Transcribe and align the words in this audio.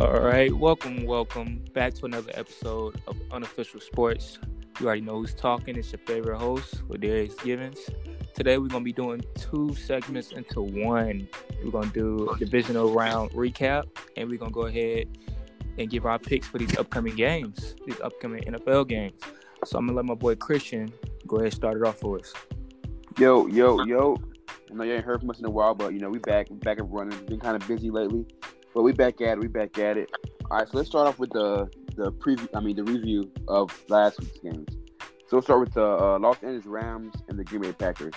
All 0.00 0.18
right, 0.18 0.50
welcome, 0.50 1.04
welcome 1.04 1.62
back 1.74 1.92
to 1.96 2.06
another 2.06 2.30
episode 2.32 3.02
of 3.06 3.18
Unofficial 3.32 3.80
Sports. 3.80 4.38
You 4.80 4.86
already 4.86 5.02
know 5.02 5.18
who's 5.18 5.34
talking. 5.34 5.76
It's 5.76 5.92
your 5.92 5.98
favorite 6.06 6.38
host, 6.38 6.80
Darius 6.88 7.34
Givens. 7.34 7.78
Today 8.32 8.56
we're 8.56 8.68
gonna 8.68 8.82
be 8.82 8.94
doing 8.94 9.22
two 9.34 9.74
segments 9.74 10.32
into 10.32 10.62
one. 10.62 11.28
We're 11.62 11.70
gonna 11.70 11.92
do 11.92 12.30
a 12.30 12.38
divisional 12.38 12.94
round 12.94 13.32
recap, 13.32 13.88
and 14.16 14.30
we're 14.30 14.38
gonna 14.38 14.52
go 14.52 14.62
ahead 14.62 15.06
and 15.76 15.90
give 15.90 16.06
our 16.06 16.18
picks 16.18 16.46
for 16.46 16.56
these 16.56 16.78
upcoming 16.78 17.14
games, 17.14 17.74
these 17.84 18.00
upcoming 18.00 18.42
NFL 18.44 18.88
games. 18.88 19.20
So 19.66 19.76
I'm 19.76 19.86
gonna 19.86 19.98
let 19.98 20.06
my 20.06 20.14
boy 20.14 20.34
Christian 20.34 20.90
go 21.26 21.36
ahead 21.36 21.48
and 21.48 21.54
start 21.54 21.76
it 21.76 21.86
off 21.86 21.98
for 21.98 22.18
us. 22.18 22.32
Yo, 23.18 23.48
yo, 23.48 23.84
yo. 23.84 24.16
I 24.70 24.74
know 24.74 24.84
you 24.84 24.94
ain't 24.94 25.04
heard 25.04 25.20
from 25.20 25.28
us 25.28 25.40
in 25.40 25.44
a 25.44 25.50
while, 25.50 25.74
but 25.74 25.92
you 25.92 26.00
know, 26.00 26.08
we 26.08 26.20
back, 26.20 26.46
back 26.50 26.78
and 26.78 26.90
running. 26.90 27.22
Been 27.26 27.38
kind 27.38 27.60
of 27.60 27.68
busy 27.68 27.90
lately. 27.90 28.24
But 28.74 28.82
we 28.82 28.92
back 28.92 29.20
at 29.20 29.38
it. 29.38 29.40
We 29.40 29.48
back 29.48 29.78
at 29.78 29.96
it. 29.96 30.10
All 30.50 30.58
right, 30.58 30.68
so 30.68 30.76
let's 30.78 30.88
start 30.88 31.06
off 31.06 31.18
with 31.18 31.30
the 31.30 31.70
the 31.96 32.12
preview. 32.12 32.48
I 32.54 32.60
mean, 32.60 32.76
the 32.76 32.84
review 32.84 33.30
of 33.48 33.70
last 33.88 34.20
week's 34.20 34.38
games. 34.38 34.68
So 35.00 35.36
we'll 35.36 35.42
start 35.42 35.60
with 35.60 35.74
the 35.74 35.84
uh, 35.84 36.18
Los 36.18 36.42
Angeles 36.42 36.66
Rams 36.66 37.14
and 37.28 37.38
the 37.38 37.44
Green 37.44 37.62
Bay 37.62 37.72
Packers. 37.72 38.14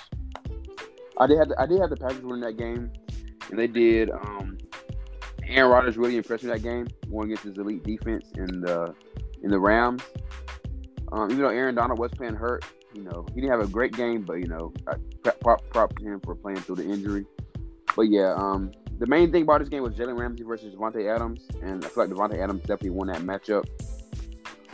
I 1.20 1.28
did 1.28 1.38
have 1.38 1.50
the, 1.50 1.56
I 1.60 1.66
did 1.68 1.80
have 1.80 1.92
the 1.92 1.98
Packers 1.98 2.22
winning 2.22 2.42
that 2.42 2.58
game, 2.58 2.92
and 3.50 3.60
they 3.60 3.68
did. 3.68 4.10
Um, 4.10 4.58
Aaron 5.48 5.72
Rodgers 5.72 5.98
really 5.98 6.18
impressed 6.18 6.44
me 6.44 6.50
that 6.50 6.64
game, 6.64 6.88
going 7.10 7.26
against 7.26 7.44
his 7.44 7.58
elite 7.58 7.84
defense 7.84 8.32
in 8.36 8.62
the 8.62 8.96
in 9.44 9.50
the 9.52 9.60
Rams. 9.60 10.02
Um, 11.12 11.30
even 11.30 11.44
though 11.44 11.50
Aaron 11.50 11.76
Donald 11.76 12.00
was 12.00 12.12
playing 12.12 12.36
hurt, 12.36 12.66
you 12.96 13.04
know 13.04 13.26
he 13.36 13.42
didn't 13.42 13.52
have 13.52 13.62
a 13.62 13.72
great 13.72 13.94
game, 13.94 14.24
but 14.24 14.36
you 14.36 14.48
know 14.48 14.74
I 14.88 14.96
prop, 15.42 15.62
prop 15.70 16.00
him 16.00 16.20
for 16.22 16.36
playing 16.36 16.60
through 16.62 16.78
the 16.78 16.90
injury. 16.90 17.26
But 17.96 18.04
yeah, 18.04 18.34
um, 18.36 18.72
the 19.04 19.10
main 19.10 19.34
thing 19.34 19.44
about 19.44 19.60
this 19.60 19.68
game 19.68 19.84
was 19.84 19.94
Jalen 19.96 20.18
Ramsey 20.18 20.44
versus 20.44 20.74
Davante 20.74 21.14
Adams, 21.14 21.42
and 21.62 21.84
I 21.84 21.90
feel 21.90 22.06
like 22.06 22.14
Davante 22.14 22.42
Adams 22.42 22.62
definitely 22.62 22.92
won 22.92 23.08
that 23.08 23.20
matchup. 23.20 23.66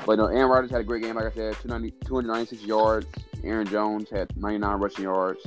But 0.05 0.19
no, 0.19 0.27
Aaron 0.27 0.52
Rodgers 0.52 0.69
had 0.69 0.81
a 0.81 0.83
great 0.83 1.02
game, 1.02 1.16
like 1.16 1.25
I 1.25 1.31
said, 1.31 1.55
296 1.63 2.61
yards. 2.61 3.07
Aaron 3.44 3.66
Jones 3.66 4.07
had 4.11 4.31
99 4.38 4.80
rushing 4.80 5.05
yards, 5.05 5.44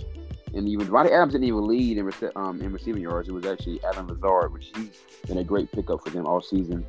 and 0.53 0.69
even 0.69 0.88
Davante 0.88 1.12
Adams 1.12 1.33
didn't 1.33 1.47
even 1.47 1.69
lead 1.69 1.97
in, 1.97 2.06
rece- 2.06 2.34
um, 2.34 2.60
in 2.60 2.72
receiving 2.72 3.03
yards. 3.03 3.28
It 3.28 3.33
was 3.33 3.47
actually 3.47 3.78
Allen 3.84 4.08
Lazard, 4.08 4.53
which 4.53 4.72
he's 4.75 4.98
been 5.28 5.38
a 5.38 5.44
great 5.44 5.70
pickup 5.70 6.03
for 6.03 6.10
them 6.10 6.27
all 6.27 6.41
season. 6.41 6.84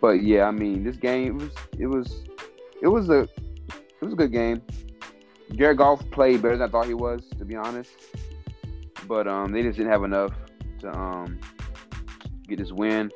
But 0.00 0.22
yeah, 0.22 0.44
I 0.44 0.52
mean, 0.52 0.84
this 0.84 0.96
game 0.96 1.36
was 1.36 1.50
it 1.78 1.86
was 1.86 2.22
it 2.80 2.88
was 2.88 3.10
a 3.10 3.24
it 3.24 4.00
was 4.00 4.14
a 4.14 4.16
good 4.16 4.32
game. 4.32 4.62
Jared 5.52 5.76
Goff 5.76 6.02
played 6.12 6.40
better 6.40 6.56
than 6.56 6.66
I 6.66 6.72
thought 6.72 6.86
he 6.86 6.94
was, 6.94 7.28
to 7.36 7.44
be 7.44 7.56
honest. 7.56 7.90
But 9.06 9.28
um, 9.28 9.52
they 9.52 9.62
just 9.62 9.76
didn't 9.76 9.92
have 9.92 10.04
enough 10.04 10.32
to 10.80 10.92
um, 10.92 11.38
get 12.48 12.58
this 12.58 12.72
win. 12.72 13.10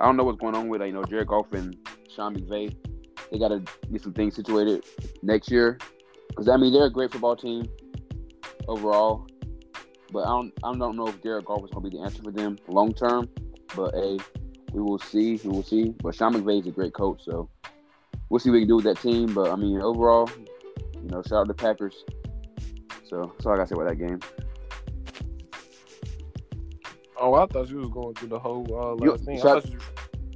I 0.00 0.04
don't 0.06 0.16
know 0.16 0.24
what's 0.24 0.40
going 0.40 0.54
on 0.54 0.68
with 0.68 0.82
you 0.82 0.92
know 0.92 1.04
Jared 1.04 1.28
Goff 1.28 1.52
and 1.52 1.76
Sean 2.14 2.34
McVay. 2.34 2.74
They 3.30 3.38
got 3.38 3.48
to 3.48 3.62
get 3.90 4.02
some 4.02 4.12
things 4.12 4.34
situated 4.34 4.84
next 5.22 5.50
year 5.50 5.78
because 6.28 6.48
I 6.48 6.56
mean 6.56 6.72
they're 6.72 6.86
a 6.86 6.90
great 6.90 7.12
football 7.12 7.36
team 7.36 7.68
overall, 8.68 9.26
but 10.12 10.24
I 10.24 10.28
don't 10.28 10.52
I 10.64 10.74
don't 10.74 10.96
know 10.96 11.06
if 11.06 11.22
Jared 11.22 11.44
Goff 11.44 11.64
is 11.64 11.70
going 11.70 11.84
to 11.84 11.90
be 11.90 11.96
the 11.96 12.02
answer 12.02 12.22
for 12.22 12.32
them 12.32 12.58
long 12.68 12.92
term. 12.92 13.28
But 13.74 13.94
hey, 13.94 14.18
we 14.72 14.82
will 14.82 14.98
see. 14.98 15.40
We 15.44 15.50
will 15.50 15.62
see. 15.62 15.94
But 16.02 16.14
Sean 16.14 16.34
McVay 16.34 16.60
is 16.60 16.66
a 16.66 16.70
great 16.70 16.94
coach, 16.94 17.22
so 17.24 17.48
we'll 18.28 18.40
see 18.40 18.50
what 18.50 18.54
we 18.54 18.60
can 18.62 18.68
do 18.68 18.76
with 18.76 18.84
that 18.84 19.00
team. 19.00 19.32
But 19.32 19.50
I 19.50 19.56
mean 19.56 19.80
overall, 19.80 20.28
you 21.00 21.08
know, 21.08 21.22
shout 21.22 21.40
out 21.40 21.48
to 21.48 21.54
Packers. 21.54 22.04
So 23.08 23.32
that's 23.34 23.46
all 23.46 23.52
I 23.52 23.56
got 23.56 23.68
to 23.68 23.74
say 23.74 23.80
about 23.80 23.88
that 23.88 23.96
game. 23.96 24.20
Oh, 27.22 27.34
I 27.34 27.46
thought 27.46 27.68
you 27.70 27.78
was 27.78 27.88
going 27.88 28.14
through 28.14 28.28
the 28.30 28.38
whole 28.38 28.66
uh, 28.70 28.94
last 28.96 29.02
You- 29.20 29.24
thing. 29.26 29.38
I 29.38 29.42
shout- 29.42 29.62
thought 29.62 29.72
you, 29.72 29.78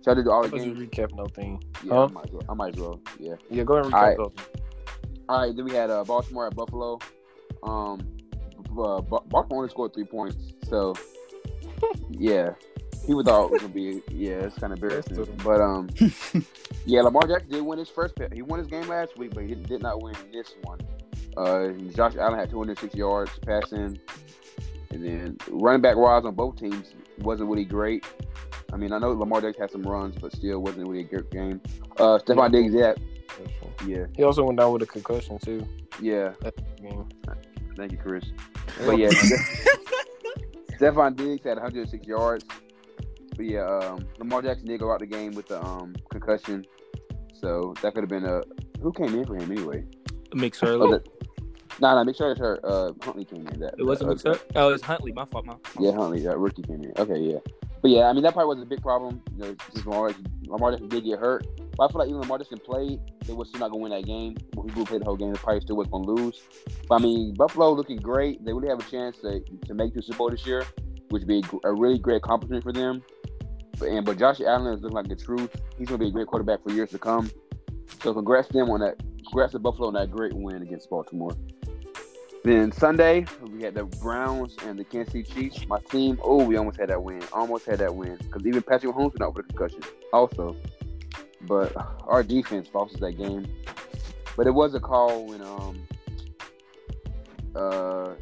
Shout 0.04 0.18
out 0.18 0.24
to 0.24 0.30
all 0.30 0.44
I 0.44 0.46
the 0.48 0.56
thought 0.56 0.66
you 0.66 0.74
games. 0.74 0.88
recap 0.90 1.14
no 1.16 1.26
thing. 1.26 1.60
Yeah, 1.82 1.94
Huh? 1.94 2.04
I 2.04 2.12
might 2.12 2.24
as 2.26 2.30
well. 2.30 2.42
I 2.48 2.54
might 2.54 2.74
as 2.76 2.80
well. 2.80 3.00
Yeah. 3.18 3.34
Yeah, 3.50 3.64
go 3.64 3.74
ahead 3.74 3.86
and 3.86 3.94
All 3.94 4.00
recap 4.02 4.06
right. 4.06 4.16
those. 4.16 4.32
All 5.28 5.40
right, 5.40 5.56
then 5.56 5.64
we 5.64 5.72
had 5.72 5.90
uh, 5.90 6.04
Baltimore 6.04 6.46
at 6.46 6.54
Buffalo. 6.54 7.00
Um, 7.64 8.00
uh, 8.78 9.00
Baltimore 9.00 9.46
only 9.62 9.68
scored 9.68 9.94
three 9.94 10.04
points, 10.04 10.36
so 10.68 10.94
yeah, 12.10 12.50
people 13.04 13.24
thought 13.24 13.46
it 13.46 13.50
was 13.52 13.62
gonna 13.62 13.74
be 13.74 14.00
yeah, 14.12 14.34
it's 14.44 14.56
kind 14.58 14.72
of 14.72 14.80
embarrassing. 14.80 15.26
But 15.42 15.60
um, 15.60 15.88
yeah, 16.86 17.00
Lamar 17.02 17.26
Jackson 17.26 17.50
did 17.50 17.62
win 17.62 17.78
his 17.80 17.88
first. 17.88 18.14
pa- 18.14 18.28
He 18.32 18.42
won 18.42 18.60
his 18.60 18.68
game 18.68 18.86
last 18.86 19.18
week, 19.18 19.34
but 19.34 19.42
he 19.42 19.48
did, 19.48 19.66
did 19.66 19.82
not 19.82 20.00
win 20.02 20.14
this 20.32 20.54
one. 20.62 20.78
Uh, 21.36 21.70
Josh 21.96 22.14
Allen 22.16 22.38
had 22.38 22.48
206 22.50 22.94
yards 22.94 23.32
passing, 23.44 23.98
and 24.90 25.04
then 25.04 25.36
running 25.48 25.80
back 25.82 25.96
wise 25.96 26.24
on 26.24 26.34
both 26.34 26.56
teams 26.56 26.94
wasn't 27.18 27.48
really 27.48 27.64
great. 27.64 28.04
I 28.72 28.76
mean, 28.76 28.92
I 28.92 28.98
know 28.98 29.12
Lamar 29.12 29.40
Jackson 29.40 29.62
had 29.62 29.70
some 29.70 29.82
runs, 29.82 30.16
but 30.16 30.32
still 30.32 30.60
wasn't 30.60 30.88
really 30.88 31.00
a 31.00 31.04
good 31.04 31.30
game. 31.30 31.60
Uh, 31.98 32.18
Stefon 32.18 32.52
Diggs, 32.52 32.74
yeah, 32.74 32.94
yeah, 33.86 34.06
He 34.16 34.22
also 34.22 34.44
went 34.44 34.58
down 34.58 34.72
with 34.72 34.82
a 34.82 34.86
concussion 34.86 35.38
too. 35.38 35.66
yeah. 36.00 36.32
Thank 37.76 37.92
you, 37.92 37.98
Chris. 37.98 38.24
But 38.84 38.98
yeah, 38.98 39.08
Stefon 40.80 41.14
Diggs 41.16 41.44
had 41.44 41.56
106 41.58 42.06
yards. 42.06 42.44
But 43.36 43.44
yeah, 43.46 43.66
um, 43.66 44.06
Lamar 44.18 44.42
Jackson 44.42 44.66
did 44.66 44.80
go 44.80 44.90
out 44.92 45.00
the 45.00 45.06
game 45.06 45.32
with 45.32 45.48
the 45.48 45.62
um, 45.62 45.94
concussion, 46.10 46.64
so 47.34 47.74
that 47.82 47.92
could 47.94 48.02
have 48.02 48.08
been 48.08 48.24
a 48.24 48.40
who 48.80 48.92
came 48.92 49.14
in 49.14 49.26
for 49.26 49.36
him 49.36 49.50
anyway. 49.50 49.84
Mix 50.34 50.62
Oh, 50.62 51.00
early. 51.76 51.80
the, 51.80 51.86
nah, 51.86 51.94
nah, 51.94 52.04
make 52.04 52.16
sure 52.16 52.30
it's 52.30 52.40
her. 52.40 52.58
Uh, 52.64 52.92
Huntley 53.02 53.24
came 53.24 53.46
in. 53.46 53.60
That 53.60 53.74
It 53.78 53.84
wasn't 53.84 54.10
uh, 54.10 54.14
McSorley. 54.14 54.40
Oh, 54.56 54.72
it's 54.72 54.82
Huntley. 54.82 55.12
My 55.12 55.24
fault. 55.24 55.46
My 55.46 55.54
fault. 55.54 55.76
Yeah, 55.78 55.92
Huntley, 55.92 56.20
that 56.20 56.38
rookie 56.38 56.62
came 56.62 56.82
in. 56.82 56.92
Okay, 56.98 57.18
yeah. 57.18 57.38
But 57.82 57.90
yeah, 57.90 58.04
I 58.08 58.12
mean 58.12 58.22
that 58.24 58.32
probably 58.32 58.56
was 58.56 58.62
a 58.62 58.66
big 58.66 58.82
problem. 58.82 59.22
You 59.36 59.44
know, 59.44 59.56
just 59.72 59.86
Lamar, 59.86 60.12
Lamar 60.46 60.72
Jackson 60.72 60.88
did 60.88 61.04
get 61.04 61.18
hurt. 61.18 61.46
But 61.76 61.84
I 61.84 61.92
feel 61.92 61.98
like 62.00 62.08
even 62.08 62.20
Lamar 62.20 62.38
Jackson 62.38 62.58
played, 62.58 62.98
they 63.26 63.32
were 63.32 63.44
still 63.44 63.60
not 63.60 63.70
gonna 63.70 63.82
win 63.82 63.92
that 63.92 64.06
game. 64.06 64.36
When 64.54 64.66
people 64.66 64.86
played 64.86 65.02
the 65.02 65.04
whole 65.04 65.16
game, 65.16 65.32
they 65.32 65.38
probably 65.38 65.60
still 65.60 65.76
was 65.76 65.86
gonna 65.88 66.06
lose. 66.06 66.42
But 66.88 66.96
I 66.96 66.98
mean, 66.98 67.34
Buffalo 67.34 67.72
looking 67.72 67.98
great. 67.98 68.44
They 68.44 68.52
really 68.52 68.68
have 68.68 68.80
a 68.80 68.90
chance 68.90 69.18
to 69.18 69.40
to 69.40 69.74
make 69.74 69.94
the 69.94 70.02
Super 70.02 70.18
Bowl 70.18 70.30
this 70.30 70.46
year, 70.46 70.64
which 71.10 71.20
would 71.20 71.28
be 71.28 71.44
a, 71.64 71.68
a 71.68 71.74
really 71.74 71.98
great 71.98 72.16
accomplishment 72.16 72.64
for 72.64 72.72
them. 72.72 73.02
But 73.78 73.88
and 73.88 74.04
but 74.04 74.18
Josh 74.18 74.40
Allen 74.40 74.72
is 74.72 74.82
looking 74.82 74.96
like 74.96 75.08
the 75.08 75.16
truth. 75.16 75.54
He's 75.78 75.86
gonna 75.86 75.98
be 75.98 76.08
a 76.08 76.10
great 76.10 76.26
quarterback 76.26 76.62
for 76.62 76.72
years 76.72 76.90
to 76.90 76.98
come. 76.98 77.30
So 78.02 78.12
congrats 78.14 78.48
to 78.48 78.54
them 78.54 78.70
on 78.70 78.80
that. 78.80 78.98
Congrats 79.26 79.52
to 79.52 79.58
Buffalo 79.58 79.88
on 79.88 79.94
that 79.94 80.10
great 80.10 80.32
win 80.32 80.62
against 80.62 80.88
Baltimore. 80.88 81.36
Then 82.46 82.70
Sunday, 82.70 83.26
we 83.50 83.62
had 83.62 83.74
the 83.74 83.82
Browns 83.82 84.54
and 84.62 84.78
the 84.78 84.84
Kansas 84.84 85.12
City 85.12 85.24
Chiefs. 85.24 85.66
My 85.66 85.80
team, 85.90 86.16
oh, 86.22 86.44
we 86.44 86.56
almost 86.56 86.78
had 86.78 86.90
that 86.90 87.02
win. 87.02 87.20
Almost 87.32 87.66
had 87.66 87.80
that 87.80 87.92
win. 87.92 88.16
Because 88.18 88.46
even 88.46 88.62
Patrick 88.62 88.94
Mahomes 88.94 89.18
went 89.18 89.22
out 89.22 89.34
with 89.34 89.46
a 89.46 89.48
concussion 89.48 89.80
also. 90.12 90.54
But 91.40 91.72
our 92.06 92.22
defense 92.22 92.68
lost 92.72 92.94
us 92.94 93.00
that 93.00 93.18
game. 93.18 93.52
But 94.36 94.46
it 94.46 94.52
was 94.52 94.76
a 94.76 94.78
call 94.78 95.26
when 95.26 95.42
um 95.42 95.88
uh 97.56 98.14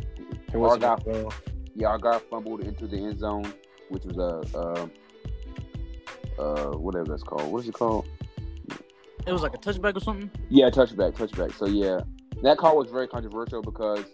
He 0.50 0.56
was 0.56 0.82
Our 0.82 0.96
guy- 0.96 1.28
yeah, 1.74 1.88
our 1.88 1.98
guy 1.98 2.18
fumbled 2.30 2.62
into 2.62 2.86
the 2.86 2.96
end 2.96 3.18
zone, 3.18 3.52
which 3.90 4.04
was 4.04 4.16
a 4.16 4.58
uh, 4.58 4.86
uh 6.42 6.78
whatever 6.78 7.04
that's 7.04 7.22
called. 7.22 7.52
What 7.52 7.58
is 7.64 7.68
it 7.68 7.74
called? 7.74 8.08
It 9.26 9.32
was 9.34 9.42
like 9.42 9.52
a 9.52 9.58
touchback 9.58 9.98
or 9.98 10.00
something. 10.00 10.30
Yeah, 10.48 10.70
touchback, 10.70 11.12
touchback. 11.12 11.52
So 11.58 11.66
yeah, 11.66 12.00
that 12.46 12.58
call 12.58 12.76
was 12.76 12.90
very 12.90 13.08
controversial 13.08 13.62
because 13.62 14.04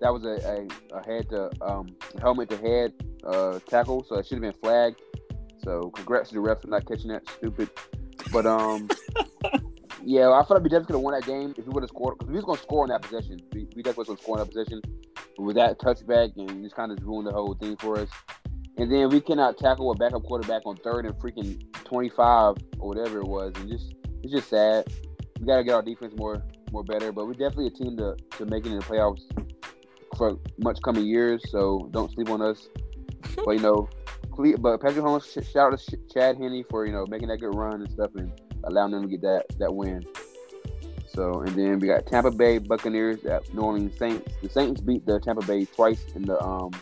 that 0.00 0.12
was 0.12 0.24
a, 0.24 0.68
a, 0.92 0.98
a 0.98 1.04
head 1.04 1.28
to 1.30 1.50
um, 1.62 1.88
helmet 2.20 2.50
to 2.50 2.56
head 2.56 2.92
uh, 3.24 3.58
tackle, 3.66 4.04
so 4.04 4.16
it 4.16 4.26
should 4.26 4.36
have 4.36 4.42
been 4.42 4.60
flagged. 4.60 5.00
So 5.62 5.90
congrats 5.90 6.30
to 6.30 6.36
the 6.36 6.40
refs 6.40 6.62
for 6.62 6.68
not 6.68 6.86
catching 6.86 7.08
that 7.08 7.28
stupid. 7.28 7.70
But 8.32 8.46
um, 8.46 8.88
yeah, 10.02 10.30
I 10.30 10.44
feel 10.44 10.56
like 10.56 10.62
we 10.62 10.68
definitely 10.68 10.86
could 10.86 10.94
have 10.96 11.00
won 11.00 11.14
that 11.14 11.26
game 11.26 11.54
if 11.56 11.66
we 11.66 11.72
would 11.72 11.82
have 11.82 11.90
scored 11.90 12.18
because 12.18 12.30
we 12.30 12.36
was 12.36 12.44
gonna 12.44 12.60
score 12.60 12.82
on 12.82 12.88
that 12.90 13.02
possession. 13.02 13.40
We, 13.52 13.68
we 13.74 13.82
definitely 13.82 14.02
was 14.02 14.06
gonna 14.08 14.20
score 14.20 14.38
on 14.38 14.46
that 14.46 14.52
possession 14.52 14.82
with 15.38 15.56
that 15.56 15.78
touchback 15.78 16.36
and 16.36 16.62
just 16.62 16.74
kind 16.74 16.92
of 16.92 17.02
ruined 17.04 17.26
the 17.26 17.32
whole 17.32 17.54
thing 17.54 17.76
for 17.76 17.98
us. 17.98 18.08
And 18.78 18.92
then 18.92 19.08
we 19.08 19.20
cannot 19.20 19.58
tackle 19.58 19.90
a 19.90 19.94
backup 19.94 20.24
quarterback 20.24 20.62
on 20.66 20.76
third 20.76 21.06
and 21.06 21.14
freaking 21.14 21.62
twenty 21.84 22.10
five 22.10 22.56
or 22.78 22.88
whatever 22.88 23.20
it 23.20 23.26
was, 23.26 23.52
and 23.56 23.68
just 23.68 23.94
it's 24.22 24.32
just 24.32 24.48
sad. 24.50 24.86
We 25.40 25.46
gotta 25.46 25.64
get 25.64 25.74
our 25.74 25.82
defense 25.82 26.14
more 26.16 26.42
more 26.76 26.84
better, 26.84 27.10
but 27.10 27.26
we're 27.26 27.32
definitely 27.32 27.68
a 27.68 27.70
team 27.70 27.96
to 27.96 28.14
to 28.36 28.44
make 28.44 28.66
it 28.66 28.70
in 28.70 28.78
the 28.78 28.84
playoffs 28.84 29.22
for 30.16 30.38
much 30.58 30.78
coming 30.82 31.06
years. 31.06 31.42
So 31.50 31.88
don't 31.90 32.12
sleep 32.12 32.28
on 32.28 32.42
us. 32.42 32.68
but 33.44 33.52
you 33.52 33.60
know, 33.60 33.88
but 34.58 34.78
Patrick 34.82 35.02
Mahomes, 35.02 35.24
sh- 35.24 35.50
shout 35.50 35.72
out 35.72 35.78
to 35.78 35.82
Sh- 35.82 36.12
Chad 36.12 36.36
Henne 36.36 36.64
for 36.68 36.84
you 36.84 36.92
know 36.92 37.06
making 37.06 37.28
that 37.28 37.38
good 37.38 37.54
run 37.54 37.80
and 37.80 37.90
stuff 37.90 38.10
and 38.14 38.30
allowing 38.64 38.92
them 38.92 39.02
to 39.02 39.08
get 39.08 39.22
that 39.22 39.46
that 39.58 39.74
win. 39.74 40.04
So 41.08 41.40
and 41.40 41.54
then 41.56 41.78
we 41.78 41.88
got 41.88 42.06
Tampa 42.06 42.30
Bay 42.30 42.58
Buccaneers 42.58 43.24
at 43.24 43.52
New 43.54 43.62
Orleans 43.62 43.96
Saints. 43.98 44.34
The 44.42 44.50
Saints 44.50 44.82
beat 44.82 45.06
the 45.06 45.18
Tampa 45.18 45.46
Bay 45.46 45.64
twice 45.64 46.04
in 46.14 46.22
the 46.22 46.38
um 46.44 46.72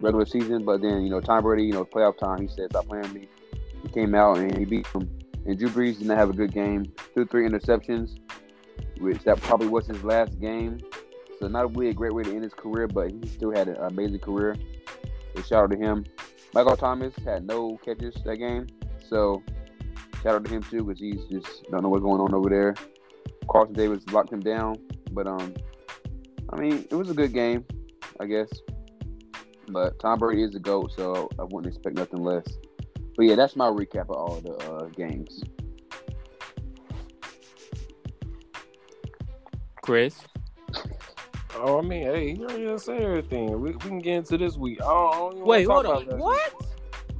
regular 0.00 0.26
season, 0.26 0.64
but 0.64 0.82
then 0.82 1.02
you 1.02 1.10
know 1.10 1.20
Tom 1.20 1.44
Brady, 1.44 1.62
you 1.62 1.72
know 1.72 1.84
playoff 1.84 2.18
time, 2.18 2.42
he 2.42 2.48
said 2.48 2.70
stop 2.70 2.88
playing 2.88 3.12
me. 3.12 3.28
He 3.80 3.88
came 3.90 4.12
out 4.16 4.38
and 4.38 4.58
he 4.58 4.64
beat 4.64 4.92
them. 4.92 5.08
And 5.46 5.58
Drew 5.58 5.68
Brees 5.68 5.98
did 5.98 6.08
not 6.08 6.16
have 6.16 6.30
a 6.30 6.32
good 6.32 6.52
game. 6.52 6.90
Two 7.14 7.26
three 7.26 7.46
interceptions, 7.46 8.18
which 8.98 9.22
that 9.24 9.40
probably 9.40 9.68
was 9.68 9.86
his 9.86 10.02
last 10.04 10.40
game. 10.40 10.80
So 11.38 11.48
not 11.48 11.76
really 11.76 11.90
a 11.90 11.94
great 11.94 12.14
way 12.14 12.22
to 12.22 12.30
end 12.30 12.44
his 12.44 12.54
career, 12.54 12.86
but 12.86 13.10
he 13.10 13.26
still 13.26 13.50
had 13.50 13.68
an 13.68 13.76
amazing 13.76 14.20
career. 14.20 14.56
So 15.34 15.42
shout 15.42 15.64
out 15.64 15.70
to 15.72 15.76
him. 15.76 16.04
Michael 16.54 16.76
Thomas 16.76 17.14
had 17.24 17.46
no 17.46 17.76
catches 17.84 18.14
that 18.24 18.36
game. 18.36 18.66
So 19.08 19.42
shout 20.22 20.36
out 20.36 20.44
to 20.44 20.50
him 20.50 20.62
too 20.62 20.84
because 20.84 21.00
he's 21.00 21.24
just 21.24 21.64
don't 21.70 21.82
know 21.82 21.88
what's 21.88 22.02
going 22.02 22.20
on 22.20 22.32
over 22.34 22.48
there. 22.48 22.74
Carlton 23.50 23.74
Davis 23.74 24.04
locked 24.12 24.32
him 24.32 24.40
down, 24.40 24.76
but 25.10 25.26
um, 25.26 25.54
I 26.50 26.56
mean 26.56 26.86
it 26.90 26.94
was 26.94 27.10
a 27.10 27.14
good 27.14 27.32
game, 27.32 27.64
I 28.20 28.26
guess. 28.26 28.48
But 29.68 29.98
Tom 29.98 30.18
Brady 30.18 30.42
is 30.42 30.54
a 30.54 30.60
goat, 30.60 30.92
so 30.96 31.28
I 31.38 31.42
wouldn't 31.42 31.74
expect 31.74 31.96
nothing 31.96 32.22
less. 32.22 32.46
But 33.16 33.26
yeah, 33.26 33.34
that's 33.34 33.56
my 33.56 33.66
recap 33.66 34.10
of 34.10 34.16
all 34.16 34.40
the 34.40 34.56
uh, 34.56 34.86
games. 34.88 35.42
Chris. 39.84 40.18
Oh, 41.56 41.78
I 41.78 41.82
mean, 41.82 42.02
hey, 42.04 42.30
you 42.32 42.46
already 42.46 42.78
say 42.78 42.96
everything. 42.98 43.60
We, 43.60 43.72
we 43.72 43.78
can 43.78 43.98
get 43.98 44.14
into 44.16 44.38
this 44.38 44.56
week. 44.56 44.80
I 44.80 44.86
don't, 44.86 45.14
I 45.14 45.16
don't 45.18 45.32
even 45.34 45.46
Wait, 45.46 45.66
hold 45.66 45.84
on. 45.84 46.02
about 46.02 46.08
that. 46.10 46.18
What? 46.18 46.54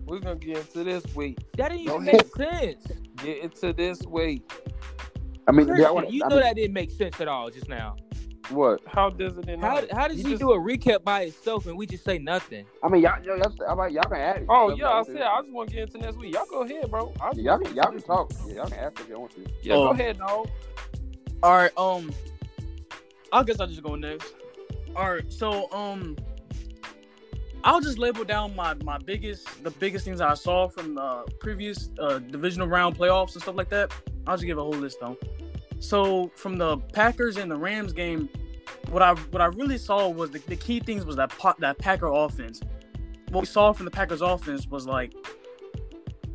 We're 0.06 0.18
gonna 0.20 0.36
get 0.36 0.56
into 0.56 0.82
this 0.82 1.04
week. 1.14 1.38
That 1.58 1.68
didn't 1.70 1.82
even 1.82 2.04
make 2.04 2.26
sense. 2.36 2.86
Get 3.16 3.38
into 3.42 3.72
this 3.74 4.02
week. 4.06 4.50
I 5.46 5.52
mean, 5.52 5.66
Christian, 5.66 5.86
I 5.86 5.90
wanna- 5.90 6.08
you 6.08 6.22
I 6.24 6.28
know 6.28 6.36
mean, 6.36 6.44
that 6.44 6.56
didn't 6.56 6.72
make 6.72 6.90
sense 6.90 7.20
at 7.20 7.28
all 7.28 7.50
just 7.50 7.68
now. 7.68 7.96
what? 8.48 8.80
How 8.86 9.10
does 9.10 9.36
it? 9.36 9.46
How 9.60 9.82
how 9.92 10.08
does 10.08 10.16
You 10.18 10.24
he 10.24 10.30
just- 10.30 10.40
do 10.40 10.52
a 10.52 10.58
recap 10.58 11.04
by 11.04 11.22
itself 11.22 11.66
and 11.66 11.76
we 11.76 11.86
just 11.86 12.02
say 12.04 12.18
nothing? 12.18 12.64
I 12.82 12.88
mean, 12.88 13.02
y'all, 13.02 13.22
y'all, 13.22 13.36
y'all, 13.36 13.52
how 13.66 13.74
about 13.74 13.92
y'all 13.92 14.02
can 14.04 14.16
add 14.16 14.36
it. 14.38 14.46
Oh 14.48 14.74
yeah, 14.74 14.88
I 14.88 14.94
y'all 14.96 15.04
said. 15.04 15.20
I 15.20 15.40
just 15.42 15.52
want 15.52 15.68
to 15.68 15.76
get 15.76 15.82
into 15.94 15.98
next 15.98 16.16
week. 16.16 16.34
Y'all 16.34 16.46
go 16.48 16.62
ahead, 16.62 16.90
bro. 16.90 17.12
I 17.20 17.30
just 17.32 17.42
y'all 17.42 17.58
can, 17.58 17.74
y'all 17.76 17.90
can 17.92 18.00
talk. 18.00 18.32
Yeah, 18.46 18.54
y'all 18.54 18.66
can 18.68 18.78
ask 18.78 19.00
if 19.00 19.08
y'all 19.08 19.20
want 19.20 19.32
to. 19.32 19.40
week. 19.40 19.48
Yeah, 19.62 19.74
Oh. 19.74 19.84
go 19.86 19.90
ahead, 19.92 20.16
dog. 20.18 20.48
All 21.42 21.52
right, 21.52 21.72
um, 21.76 22.10
I 23.34 23.42
guess 23.42 23.58
I'll 23.58 23.66
just 23.66 23.82
go 23.82 23.96
next. 23.96 24.32
All 24.94 25.12
right, 25.12 25.32
so 25.32 25.68
um, 25.72 26.16
I'll 27.64 27.80
just 27.80 27.98
label 27.98 28.24
down 28.24 28.54
my 28.54 28.74
my 28.74 28.96
biggest 28.96 29.64
the 29.64 29.72
biggest 29.72 30.04
things 30.04 30.20
I 30.20 30.34
saw 30.34 30.68
from 30.68 30.94
the 30.94 31.24
previous 31.40 31.90
uh, 31.98 32.20
divisional 32.20 32.68
round 32.68 32.96
playoffs 32.96 33.32
and 33.32 33.42
stuff 33.42 33.56
like 33.56 33.70
that. 33.70 33.92
I'll 34.28 34.36
just 34.36 34.46
give 34.46 34.56
a 34.56 34.62
whole 34.62 34.70
list 34.70 34.98
though. 35.00 35.18
So 35.80 36.30
from 36.36 36.58
the 36.58 36.76
Packers 36.92 37.36
and 37.36 37.50
the 37.50 37.56
Rams 37.56 37.92
game, 37.92 38.28
what 38.90 39.02
I 39.02 39.14
what 39.14 39.42
I 39.42 39.46
really 39.46 39.78
saw 39.78 40.08
was 40.08 40.30
the, 40.30 40.38
the 40.38 40.56
key 40.56 40.78
things 40.78 41.04
was 41.04 41.16
that 41.16 41.30
pa- 41.30 41.56
that 41.58 41.78
Packer 41.78 42.06
offense. 42.06 42.60
What 43.30 43.40
we 43.40 43.46
saw 43.46 43.72
from 43.72 43.84
the 43.84 43.90
Packers 43.90 44.22
offense 44.22 44.68
was 44.68 44.86
like 44.86 45.12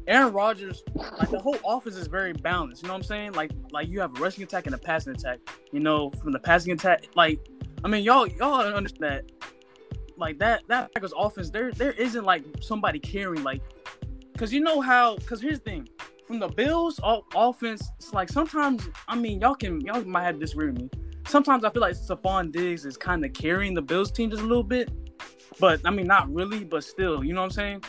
Aaron 0.10 0.34
Rodgers, 0.34 0.84
like 1.20 1.30
the 1.30 1.38
whole 1.38 1.58
offense 1.64 1.96
is 1.96 2.08
very 2.08 2.34
balanced. 2.34 2.82
You 2.82 2.88
know 2.88 2.96
what 2.96 3.02
I'm 3.02 3.04
saying? 3.04 3.34
Like 3.34 3.52
like 3.72 3.88
you 3.88 4.00
have 4.02 4.18
a 4.18 4.20
rushing 4.20 4.44
attack 4.44 4.66
and 4.66 4.74
a 4.74 4.78
passing 4.78 5.14
attack. 5.14 5.40
You 5.72 5.80
know, 5.80 6.10
from 6.10 6.32
the 6.32 6.40
passing 6.40 6.74
attack, 6.74 7.06
like 7.16 7.40
I 7.84 7.88
mean, 7.88 8.04
y'all 8.04 8.28
y'all 8.28 8.62
understand 8.62 9.04
that. 9.04 9.32
Like 10.18 10.40
that 10.40 10.64
that 10.68 10.94
Packers 10.96 11.14
offense, 11.16 11.52
there 11.52 11.72
there 11.72 11.92
isn't 11.92 12.26
like 12.26 12.44
somebody 12.60 13.00
carrying 13.00 13.44
like, 13.44 13.62
cause 14.36 14.52
you 14.52 14.62
know 14.62 14.82
how. 14.82 15.18
Cause 15.20 15.42
here's 15.42 15.60
the 15.60 15.66
thing, 15.66 15.90
from 16.26 16.40
the 16.40 16.48
Bills 16.48 17.00
o- 17.04 17.24
offense, 17.36 17.88
it's 17.98 18.12
like 18.12 18.30
sometimes 18.30 18.90
I 19.08 19.16
mean 19.16 19.40
y'all 19.40 19.56
can 19.56 19.80
y'all 19.82 20.04
might 20.06 20.24
have 20.24 20.40
disagree 20.40 20.72
with 20.72 20.82
me. 20.82 20.90
Sometimes 21.28 21.64
I 21.64 21.70
feel 21.70 21.82
like 21.82 21.94
Stefon 21.94 22.52
Diggs 22.52 22.84
is 22.84 22.98
kind 22.98 23.24
of 23.24 23.32
carrying 23.34 23.76
the 23.76 23.82
Bills 23.84 24.12
team 24.12 24.32
just 24.32 24.42
a 24.42 24.46
little 24.46 24.64
bit, 24.64 24.90
but 25.60 25.80
I 25.86 25.92
mean 25.92 26.08
not 26.08 26.34
really, 26.34 26.64
but 26.64 26.84
still, 26.84 27.24
you 27.24 27.34
know 27.34 27.42
what 27.42 27.46
I'm 27.46 27.52
saying? 27.52 27.84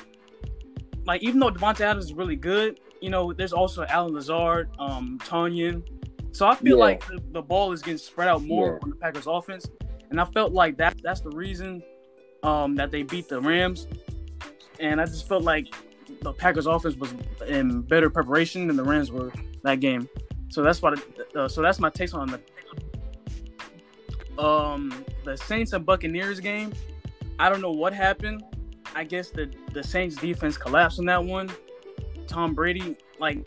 Like 1.10 1.24
even 1.24 1.40
though 1.40 1.50
Davante 1.50 1.80
Adams 1.80 2.04
is 2.04 2.12
really 2.12 2.36
good, 2.36 2.78
you 3.00 3.10
know, 3.10 3.32
there's 3.32 3.52
also 3.52 3.84
Allen 3.86 4.14
Lazard, 4.14 4.70
um, 4.78 5.18
Tonyan. 5.24 5.82
So 6.30 6.46
I 6.46 6.54
feel 6.54 6.76
Yeah. 6.78 6.84
like 6.84 7.04
the, 7.04 7.20
the 7.32 7.42
ball 7.42 7.72
is 7.72 7.82
getting 7.82 7.98
spread 7.98 8.28
out 8.28 8.44
more 8.44 8.74
Yeah. 8.74 8.78
on 8.84 8.90
the 8.90 8.94
Packers 8.94 9.26
offense, 9.26 9.66
and 10.10 10.20
I 10.20 10.24
felt 10.26 10.52
like 10.52 10.76
that 10.76 10.94
that's 11.02 11.20
the 11.20 11.30
reason 11.30 11.82
um, 12.44 12.76
that 12.76 12.92
they 12.92 13.02
beat 13.02 13.28
the 13.28 13.40
Rams. 13.40 13.88
And 14.78 15.00
I 15.00 15.04
just 15.04 15.26
felt 15.26 15.42
like 15.42 15.74
the 16.22 16.32
Packers 16.32 16.66
offense 16.68 16.94
was 16.94 17.12
in 17.48 17.82
better 17.82 18.08
preparation 18.08 18.68
than 18.68 18.76
the 18.76 18.84
Rams 18.84 19.10
were 19.10 19.32
that 19.64 19.80
game. 19.80 20.08
So 20.48 20.62
that's 20.62 20.80
what. 20.80 20.96
Uh, 21.34 21.48
so 21.48 21.60
that's 21.60 21.80
my 21.80 21.90
takes 21.90 22.14
on 22.14 22.28
the 22.28 22.40
um 24.40 25.04
the 25.24 25.36
Saints 25.36 25.72
and 25.72 25.84
Buccaneers 25.84 26.38
game. 26.38 26.72
I 27.40 27.48
don't 27.48 27.60
know 27.60 27.72
what 27.72 27.92
happened. 27.94 28.44
I 28.94 29.04
guess 29.04 29.30
the 29.30 29.52
the 29.72 29.82
Saints 29.82 30.16
defense 30.16 30.56
collapsed 30.56 30.98
on 30.98 31.06
that 31.06 31.24
one. 31.24 31.50
Tom 32.26 32.54
Brady, 32.54 32.96
like 33.18 33.46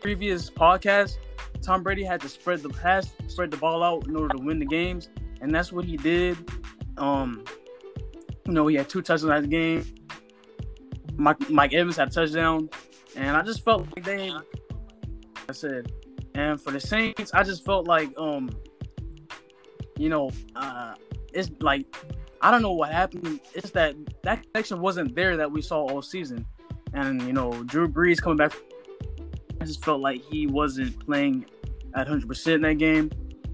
previous 0.00 0.48
podcast, 0.50 1.18
Tom 1.62 1.82
Brady 1.82 2.04
had 2.04 2.20
to 2.20 2.28
spread 2.28 2.62
the 2.62 2.68
pass, 2.68 3.12
spread 3.28 3.50
the 3.50 3.56
ball 3.56 3.82
out 3.82 4.06
in 4.06 4.16
order 4.16 4.36
to 4.36 4.42
win 4.42 4.58
the 4.58 4.66
games, 4.66 5.08
and 5.40 5.54
that's 5.54 5.72
what 5.72 5.84
he 5.84 5.96
did. 5.96 6.36
Um, 6.96 7.44
you 8.46 8.52
know, 8.52 8.66
he 8.66 8.76
had 8.76 8.88
two 8.88 9.02
touchdowns 9.02 9.44
in 9.44 9.50
game. 9.50 9.84
Mike, 11.16 11.50
Mike 11.50 11.72
Evans 11.72 11.96
had 11.96 12.08
a 12.08 12.10
touchdown, 12.10 12.68
and 13.16 13.36
I 13.36 13.42
just 13.42 13.64
felt 13.64 13.86
like 13.96 14.04
they, 14.04 14.30
I 14.30 15.52
said, 15.52 15.92
and 16.34 16.60
for 16.60 16.70
the 16.70 16.80
Saints, 16.80 17.32
I 17.34 17.42
just 17.42 17.64
felt 17.64 17.86
like, 17.86 18.10
um, 18.18 18.50
you 19.98 20.08
know, 20.08 20.30
uh, 20.54 20.94
it's 21.32 21.50
like 21.60 21.86
I 22.46 22.52
don't 22.52 22.62
know 22.62 22.74
what 22.74 22.92
happened. 22.92 23.40
It's 23.54 23.70
that 23.70 23.96
that 24.22 24.44
connection 24.44 24.80
wasn't 24.80 25.16
there 25.16 25.36
that 25.36 25.50
we 25.50 25.60
saw 25.60 25.84
all 25.84 26.00
season, 26.00 26.46
and 26.92 27.20
you 27.22 27.32
know, 27.32 27.50
Drew 27.64 27.88
Brees 27.88 28.22
coming 28.22 28.36
back, 28.36 28.52
I 29.60 29.64
just 29.64 29.84
felt 29.84 30.00
like 30.00 30.22
he 30.22 30.46
wasn't 30.46 31.04
playing 31.04 31.46
at 31.96 32.06
hundred 32.06 32.28
percent 32.28 32.54
in 32.54 32.60
that 32.62 32.74
game. 32.74 33.10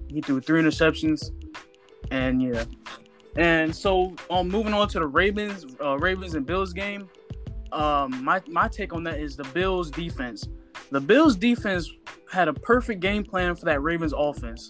He 0.08 0.20
threw 0.20 0.42
three 0.42 0.60
interceptions, 0.60 1.30
and 2.10 2.42
yeah, 2.42 2.66
and 3.36 3.74
so 3.74 4.14
um, 4.28 4.50
moving 4.50 4.74
on 4.74 4.88
to 4.88 4.98
the 4.98 5.06
Ravens, 5.06 5.64
uh, 5.82 5.96
Ravens 5.96 6.34
and 6.34 6.44
Bills 6.44 6.74
game. 6.74 7.08
Um, 7.72 8.22
my 8.22 8.42
my 8.46 8.68
take 8.68 8.92
on 8.92 9.04
that 9.04 9.18
is 9.18 9.36
the 9.36 9.44
Bills 9.54 9.90
defense. 9.90 10.46
The 10.90 11.00
Bills 11.00 11.34
defense 11.34 11.90
had 12.30 12.46
a 12.46 12.52
perfect 12.52 13.00
game 13.00 13.24
plan 13.24 13.56
for 13.56 13.64
that 13.64 13.80
Ravens 13.80 14.12
offense. 14.14 14.68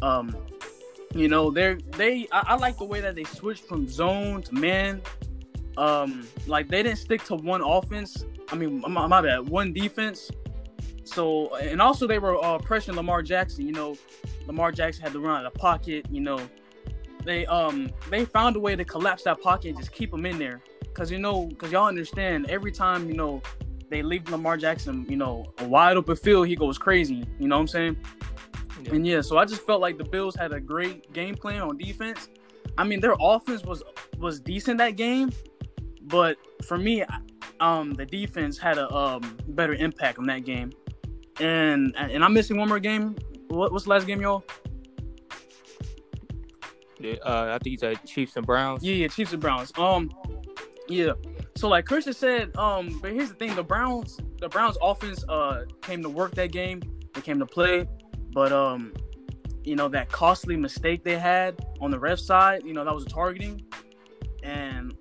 Um, 0.00 0.34
you 1.14 1.28
know, 1.28 1.50
they're 1.50 1.78
they 1.96 2.26
I, 2.32 2.44
I 2.48 2.56
like 2.56 2.78
the 2.78 2.84
way 2.84 3.00
that 3.00 3.14
they 3.14 3.24
switched 3.24 3.64
from 3.64 3.88
zone 3.88 4.42
to 4.42 4.54
man. 4.54 5.02
Um, 5.76 6.26
like 6.46 6.68
they 6.68 6.82
didn't 6.82 6.98
stick 6.98 7.24
to 7.24 7.34
one 7.36 7.62
offense. 7.62 8.24
I 8.50 8.56
mean, 8.56 8.80
my, 8.80 9.06
my 9.06 9.22
bad, 9.22 9.48
one 9.48 9.72
defense. 9.72 10.30
So 11.04 11.54
and 11.56 11.80
also 11.80 12.06
they 12.06 12.18
were 12.18 12.36
uh, 12.36 12.58
pressuring 12.58 12.96
Lamar 12.96 13.22
Jackson. 13.22 13.66
You 13.66 13.72
know, 13.72 13.96
Lamar 14.46 14.72
Jackson 14.72 15.02
had 15.02 15.12
to 15.12 15.20
run 15.20 15.40
out 15.40 15.46
of 15.46 15.54
pocket. 15.54 16.06
You 16.10 16.20
know, 16.20 16.40
they 17.24 17.46
um 17.46 17.90
they 18.10 18.24
found 18.24 18.56
a 18.56 18.60
way 18.60 18.76
to 18.76 18.84
collapse 18.84 19.24
that 19.24 19.40
pocket 19.40 19.70
and 19.70 19.78
just 19.78 19.92
keep 19.92 20.12
him 20.12 20.26
in 20.26 20.38
there. 20.38 20.62
Cause 20.94 21.10
you 21.10 21.18
know, 21.18 21.48
cause 21.58 21.72
y'all 21.72 21.86
understand 21.86 22.50
every 22.50 22.70
time 22.70 23.08
you 23.08 23.14
know 23.14 23.42
they 23.88 24.02
leave 24.02 24.28
Lamar 24.30 24.56
Jackson, 24.56 25.06
you 25.08 25.16
know, 25.16 25.52
a 25.58 25.64
wide 25.68 25.96
open 25.96 26.16
field, 26.16 26.48
he 26.48 26.56
goes 26.56 26.78
crazy. 26.78 27.26
You 27.38 27.48
know 27.48 27.56
what 27.56 27.62
I'm 27.62 27.68
saying? 27.68 27.96
Yeah. 28.84 28.94
And 28.94 29.06
yeah, 29.06 29.20
so 29.20 29.38
I 29.38 29.44
just 29.44 29.62
felt 29.66 29.80
like 29.80 29.98
the 29.98 30.04
Bills 30.04 30.34
had 30.36 30.52
a 30.52 30.60
great 30.60 31.12
game 31.12 31.34
plan 31.34 31.62
on 31.62 31.76
defense. 31.76 32.28
I 32.78 32.84
mean, 32.84 33.00
their 33.00 33.14
offense 33.20 33.62
was 33.64 33.82
was 34.18 34.40
decent 34.40 34.78
that 34.78 34.96
game, 34.96 35.30
but 36.02 36.36
for 36.64 36.78
me, 36.78 37.04
um, 37.60 37.92
the 37.92 38.06
defense 38.06 38.58
had 38.58 38.78
a 38.78 38.92
um 38.94 39.36
better 39.48 39.74
impact 39.74 40.18
on 40.18 40.26
that 40.26 40.44
game. 40.44 40.72
And 41.40 41.94
and 41.96 42.24
I'm 42.24 42.32
missing 42.32 42.56
one 42.56 42.68
more 42.68 42.80
game. 42.80 43.16
What, 43.48 43.72
what's 43.72 43.84
the 43.84 43.90
last 43.90 44.06
game, 44.06 44.20
y'all? 44.20 44.44
Yeah, 46.98 47.14
Uh, 47.24 47.48
I 47.54 47.58
think 47.58 47.72
he 47.72 47.76
said 47.76 47.98
Chiefs 48.06 48.36
and 48.36 48.46
Browns. 48.46 48.82
Yeah, 48.84 48.94
yeah, 48.94 49.08
Chiefs 49.08 49.32
and 49.32 49.42
Browns. 49.42 49.72
Um, 49.76 50.10
yeah. 50.88 51.12
So 51.56 51.68
like 51.68 51.84
Christian 51.84 52.12
said, 52.12 52.56
um, 52.56 52.98
but 53.02 53.12
here's 53.12 53.28
the 53.28 53.34
thing: 53.34 53.54
the 53.54 53.62
Browns, 53.62 54.18
the 54.40 54.48
Browns 54.48 54.76
offense, 54.80 55.24
uh, 55.28 55.64
came 55.82 56.02
to 56.02 56.08
work 56.08 56.34
that 56.36 56.52
game. 56.52 56.80
They 57.12 57.20
came 57.20 57.38
to 57.40 57.46
play, 57.46 57.86
but 58.32 58.52
um, 58.52 58.92
you 59.64 59.76
know 59.76 59.88
that 59.88 60.10
costly 60.10 60.56
mistake 60.56 61.04
they 61.04 61.18
had 61.18 61.64
on 61.80 61.90
the 61.90 61.98
ref 61.98 62.18
side, 62.18 62.62
you 62.64 62.72
know 62.72 62.84
that 62.84 62.94
was 62.94 63.04
a 63.04 63.08
targeting, 63.08 63.64
and 64.42 64.96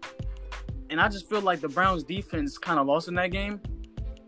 and 0.90 1.00
I 1.00 1.08
just 1.08 1.30
feel 1.30 1.42
like 1.42 1.62
the 1.62 1.70
Browns 1.70 2.04
defense 2.04 2.58
kind 2.58 2.80
of 2.80 2.88
lost 2.88 3.08
in 3.08 3.16
that 3.16 3.32
game. 3.32 3.60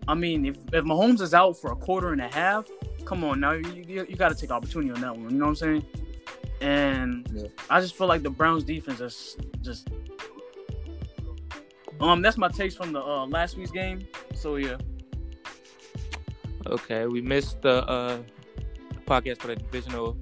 I 0.08 0.14
mean, 0.16 0.46
if 0.46 0.58
if 0.74 0.84
Mahomes 0.86 1.22
is 1.22 1.34
out 1.34 1.60
for 1.60 1.72
a 1.72 1.76
quarter 1.76 2.12
and 2.14 2.22
a 2.22 2.28
half, 2.28 2.68
come 3.06 3.24
on 3.24 3.40
now, 3.40 3.52
you 3.52 3.84
you, 3.88 4.06
you 4.10 4.16
got 4.16 4.30
to 4.30 4.36
take 4.36 4.52
opportunity 4.52 4.92
on 4.92 5.02
that 5.02 5.16
one. 5.16 5.30
You 5.30 5.38
know 5.38 5.46
what 5.46 5.50
I'm 5.50 5.56
saying? 5.56 5.86
And 6.62 7.30
Yeah. 7.34 7.48
I 7.70 7.82
just 7.82 7.96
feel 7.96 8.08
like 8.08 8.24
the 8.24 8.30
Browns 8.30 8.64
defense 8.64 9.02
is 9.02 9.38
just 9.62 9.90
um 12.00 12.22
that's 12.22 12.38
my 12.38 12.48
takes 12.48 12.76
from 12.76 12.92
the 12.94 13.02
uh, 13.02 13.26
last 13.28 13.58
week's 13.58 13.72
game. 13.72 14.08
So 14.34 14.56
yeah. 14.56 14.78
Okay, 16.66 17.08
we 17.08 17.22
missed 17.22 17.62
the 17.62 17.86
uh, 17.90 18.18
podcast 19.06 19.40
for 19.40 19.48
the 19.48 19.56
divisional 19.56 20.18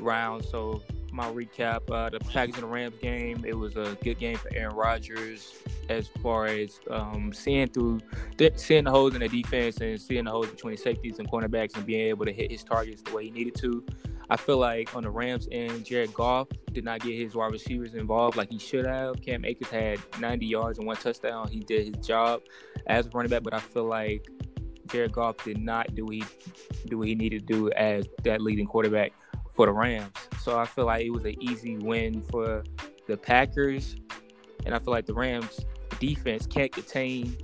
round. 0.00 0.44
So 0.44 0.82
my 1.12 1.30
recap: 1.30 1.90
uh, 1.90 2.10
the 2.10 2.20
Packers 2.20 2.54
and 2.54 2.64
the 2.64 2.68
Rams 2.68 2.96
game. 3.00 3.44
It 3.46 3.54
was 3.54 3.76
a 3.76 3.96
good 4.02 4.18
game 4.18 4.36
for 4.36 4.50
Aaron 4.54 4.74
Rodgers 4.74 5.54
as 5.88 6.08
far 6.22 6.46
as 6.46 6.80
um, 6.90 7.32
seeing 7.32 7.68
through, 7.68 8.00
th- 8.38 8.56
seeing 8.56 8.84
the 8.84 8.90
holes 8.90 9.14
in 9.14 9.20
the 9.20 9.28
defense 9.28 9.78
and 9.78 10.00
seeing 10.00 10.24
the 10.24 10.30
holes 10.30 10.48
between 10.48 10.76
safeties 10.76 11.18
and 11.18 11.30
cornerbacks 11.30 11.76
and 11.76 11.84
being 11.84 12.08
able 12.08 12.24
to 12.24 12.32
hit 12.32 12.50
his 12.50 12.64
targets 12.64 13.02
the 13.02 13.14
way 13.14 13.24
he 13.24 13.30
needed 13.30 13.54
to. 13.56 13.84
I 14.30 14.36
feel 14.36 14.56
like 14.56 14.96
on 14.96 15.02
the 15.02 15.10
Rams 15.10 15.46
end, 15.52 15.84
Jared 15.84 16.14
Goff 16.14 16.48
did 16.72 16.84
not 16.84 17.00
get 17.00 17.14
his 17.14 17.34
wide 17.34 17.52
receivers 17.52 17.94
involved 17.94 18.36
like 18.36 18.50
he 18.50 18.58
should 18.58 18.86
have. 18.86 19.20
Cam 19.20 19.44
Akers 19.44 19.68
had 19.68 19.98
90 20.20 20.46
yards 20.46 20.78
and 20.78 20.86
one 20.86 20.96
touchdown. 20.96 21.48
He 21.48 21.60
did 21.60 21.94
his 21.94 22.06
job 22.06 22.40
as 22.86 23.06
a 23.06 23.10
running 23.10 23.28
back, 23.28 23.42
but 23.42 23.52
I 23.52 23.60
feel 23.60 23.84
like 23.84 24.26
Jared 24.92 25.12
Goff 25.12 25.42
did 25.44 25.58
not 25.58 25.94
do 25.94 26.06
he 26.08 26.22
do 26.86 26.98
what 26.98 27.08
he 27.08 27.14
needed 27.14 27.46
to 27.46 27.54
do 27.54 27.70
as 27.72 28.06
that 28.24 28.40
leading 28.40 28.66
quarterback 28.66 29.12
for 29.54 29.66
the 29.66 29.72
Rams. 29.72 30.12
So 30.40 30.58
I 30.58 30.66
feel 30.66 30.86
like 30.86 31.04
it 31.04 31.10
was 31.10 31.24
an 31.24 31.42
easy 31.42 31.78
win 31.78 32.22
for 32.22 32.62
the 33.08 33.16
Packers, 33.16 33.96
and 34.64 34.74
I 34.74 34.78
feel 34.78 34.92
like 34.92 35.06
the 35.06 35.14
Rams 35.14 35.64
defense 35.98 36.46
can't 36.46 36.72
contain 36.72 37.36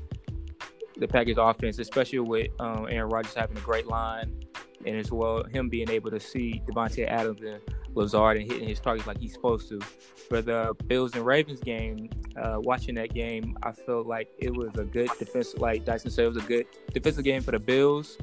the 0.98 1.08
Packers 1.08 1.36
offense, 1.38 1.78
especially 1.78 2.18
with 2.18 2.50
um, 2.60 2.86
Aaron 2.90 3.08
Rodgers 3.08 3.34
having 3.34 3.56
a 3.56 3.60
great 3.60 3.86
line 3.86 4.44
and 4.84 4.96
as 4.96 5.10
well 5.10 5.44
him 5.44 5.68
being 5.68 5.90
able 5.90 6.10
to 6.10 6.20
see 6.20 6.62
Davante 6.66 7.06
Adams 7.06 7.40
and 7.42 7.60
Lazard 7.94 8.36
and 8.36 8.50
hitting 8.50 8.68
his 8.68 8.80
targets 8.80 9.06
like 9.06 9.18
he's 9.18 9.32
supposed 9.32 9.68
to. 9.68 9.80
For 10.28 10.42
the 10.42 10.76
Bills 10.86 11.14
and 11.14 11.24
Ravens 11.24 11.60
game, 11.60 12.10
uh, 12.36 12.56
watching 12.58 12.94
that 12.96 13.14
game, 13.14 13.56
I 13.62 13.72
felt 13.72 14.06
like 14.06 14.28
it 14.38 14.54
was 14.54 14.76
a 14.76 14.84
good 14.84 15.10
defense. 15.18 15.54
Like 15.56 15.84
Dyson 15.84 16.10
said, 16.10 16.24
it 16.24 16.28
was 16.28 16.36
a 16.36 16.46
good 16.46 16.66
defensive 16.92 17.24
game 17.24 17.42
for 17.42 17.50
the 17.50 17.58
Bills. 17.58 18.18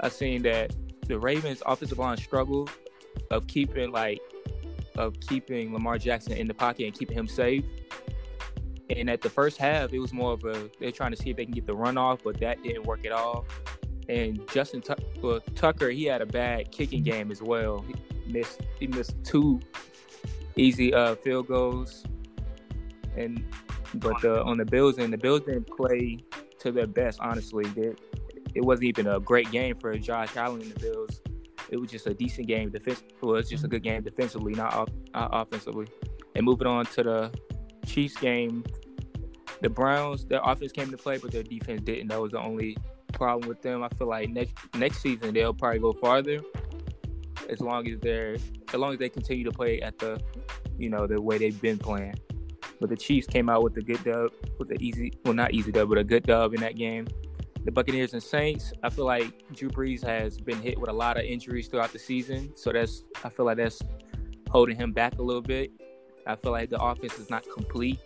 I 0.00 0.08
seen 0.08 0.42
that 0.42 0.74
the 1.06 1.18
Ravens 1.18 1.62
offensive 1.66 1.98
line 1.98 2.16
struggled 2.16 2.70
of 3.30 3.46
keeping 3.46 3.92
like 3.92 4.20
of 4.96 5.18
keeping 5.20 5.72
Lamar 5.72 5.98
Jackson 5.98 6.32
in 6.32 6.46
the 6.46 6.54
pocket 6.54 6.84
and 6.86 6.94
keeping 6.94 7.16
him 7.16 7.28
safe. 7.28 7.64
And 8.90 9.08
at 9.08 9.22
the 9.22 9.30
first 9.30 9.56
half, 9.56 9.92
it 9.92 10.00
was 10.00 10.12
more 10.12 10.32
of 10.32 10.44
a 10.44 10.68
they're 10.80 10.90
trying 10.90 11.12
to 11.12 11.16
see 11.16 11.30
if 11.30 11.36
they 11.36 11.44
can 11.44 11.54
get 11.54 11.66
the 11.66 11.74
run 11.74 11.96
off, 11.96 12.20
but 12.24 12.40
that 12.40 12.62
didn't 12.62 12.84
work 12.84 13.06
at 13.06 13.12
all 13.12 13.46
and 14.10 14.40
Justin 14.52 14.82
well, 15.22 15.40
Tucker 15.54 15.90
he 15.90 16.04
had 16.04 16.20
a 16.20 16.26
bad 16.26 16.72
kicking 16.72 17.02
game 17.02 17.30
as 17.30 17.40
well. 17.40 17.84
Missed 18.32 18.60
he 18.78 18.86
missed 18.86 19.14
two 19.24 19.60
easy 20.56 20.92
uh, 20.94 21.14
field 21.16 21.48
goals, 21.48 22.04
and 23.16 23.44
but 23.94 24.24
on 24.24 24.58
the 24.58 24.64
Bills 24.64 24.98
and 24.98 25.12
the 25.12 25.18
Bills 25.18 25.42
didn't 25.42 25.66
play 25.66 26.18
to 26.60 26.72
their 26.72 26.86
best. 26.86 27.18
Honestly, 27.20 27.64
they, 27.70 27.94
it 28.54 28.62
wasn't 28.62 28.84
even 28.84 29.06
a 29.08 29.20
great 29.20 29.50
game 29.50 29.76
for 29.78 29.96
Josh 29.98 30.36
Allen 30.36 30.62
and 30.62 30.72
the 30.72 30.80
Bills. 30.80 31.20
It 31.70 31.76
was 31.76 31.90
just 31.90 32.06
a 32.06 32.14
decent 32.14 32.46
game. 32.46 32.70
Defense 32.70 33.02
well, 33.20 33.36
it's 33.36 33.50
just 33.50 33.64
a 33.64 33.68
good 33.68 33.82
game 33.82 34.02
defensively, 34.02 34.54
not, 34.54 34.74
off, 34.74 34.88
not 35.14 35.30
offensively. 35.32 35.86
And 36.34 36.44
moving 36.44 36.66
on 36.66 36.86
to 36.86 37.02
the 37.02 37.40
Chiefs 37.86 38.16
game, 38.16 38.64
the 39.62 39.68
Browns, 39.68 40.26
their 40.26 40.40
offense 40.42 40.72
came 40.72 40.90
to 40.90 40.96
play, 40.96 41.18
but 41.18 41.32
their 41.32 41.42
defense 41.42 41.82
didn't. 41.82 42.08
That 42.08 42.20
was 42.20 42.32
the 42.32 42.40
only 42.40 42.76
problem 43.12 43.48
with 43.48 43.62
them. 43.62 43.82
I 43.82 43.88
feel 43.90 44.08
like 44.08 44.30
next 44.30 44.54
next 44.74 45.00
season 45.00 45.34
they'll 45.34 45.54
probably 45.54 45.80
go 45.80 45.92
farther 45.92 46.40
as 47.50 47.60
long 47.60 47.88
as 47.88 48.00
they're 48.00 48.36
as 48.68 48.74
long 48.74 48.92
as 48.92 48.98
they 48.98 49.08
continue 49.08 49.44
to 49.44 49.52
play 49.52 49.80
at 49.80 49.98
the 49.98 50.20
you 50.78 50.88
know 50.88 51.06
the 51.06 51.20
way 51.20 51.38
they've 51.38 51.60
been 51.60 51.78
playing. 51.78 52.14
But 52.80 52.88
the 52.88 52.96
Chiefs 52.96 53.26
came 53.26 53.50
out 53.50 53.62
with 53.62 53.76
a 53.76 53.82
good 53.82 54.02
dub, 54.04 54.32
with 54.58 54.70
an 54.70 54.80
easy 54.80 55.12
well 55.24 55.34
not 55.34 55.52
easy 55.52 55.72
dub, 55.72 55.88
but 55.88 55.98
a 55.98 56.04
good 56.04 56.24
dub 56.24 56.54
in 56.54 56.60
that 56.60 56.76
game. 56.76 57.06
The 57.64 57.70
Buccaneers 57.70 58.14
and 58.14 58.22
Saints, 58.22 58.72
I 58.82 58.88
feel 58.88 59.04
like 59.04 59.52
Drew 59.52 59.68
Brees 59.68 60.02
has 60.02 60.38
been 60.38 60.62
hit 60.62 60.80
with 60.80 60.88
a 60.88 60.92
lot 60.94 61.18
of 61.18 61.24
injuries 61.24 61.68
throughout 61.68 61.92
the 61.92 61.98
season, 61.98 62.52
so 62.56 62.72
that's 62.72 63.04
I 63.22 63.28
feel 63.28 63.44
like 63.46 63.58
that's 63.58 63.82
holding 64.50 64.76
him 64.76 64.92
back 64.92 65.18
a 65.18 65.22
little 65.22 65.42
bit. 65.42 65.70
I 66.26 66.36
feel 66.36 66.52
like 66.52 66.70
the 66.70 66.82
offense 66.82 67.18
is 67.18 67.28
not 67.28 67.44
complete 67.52 67.98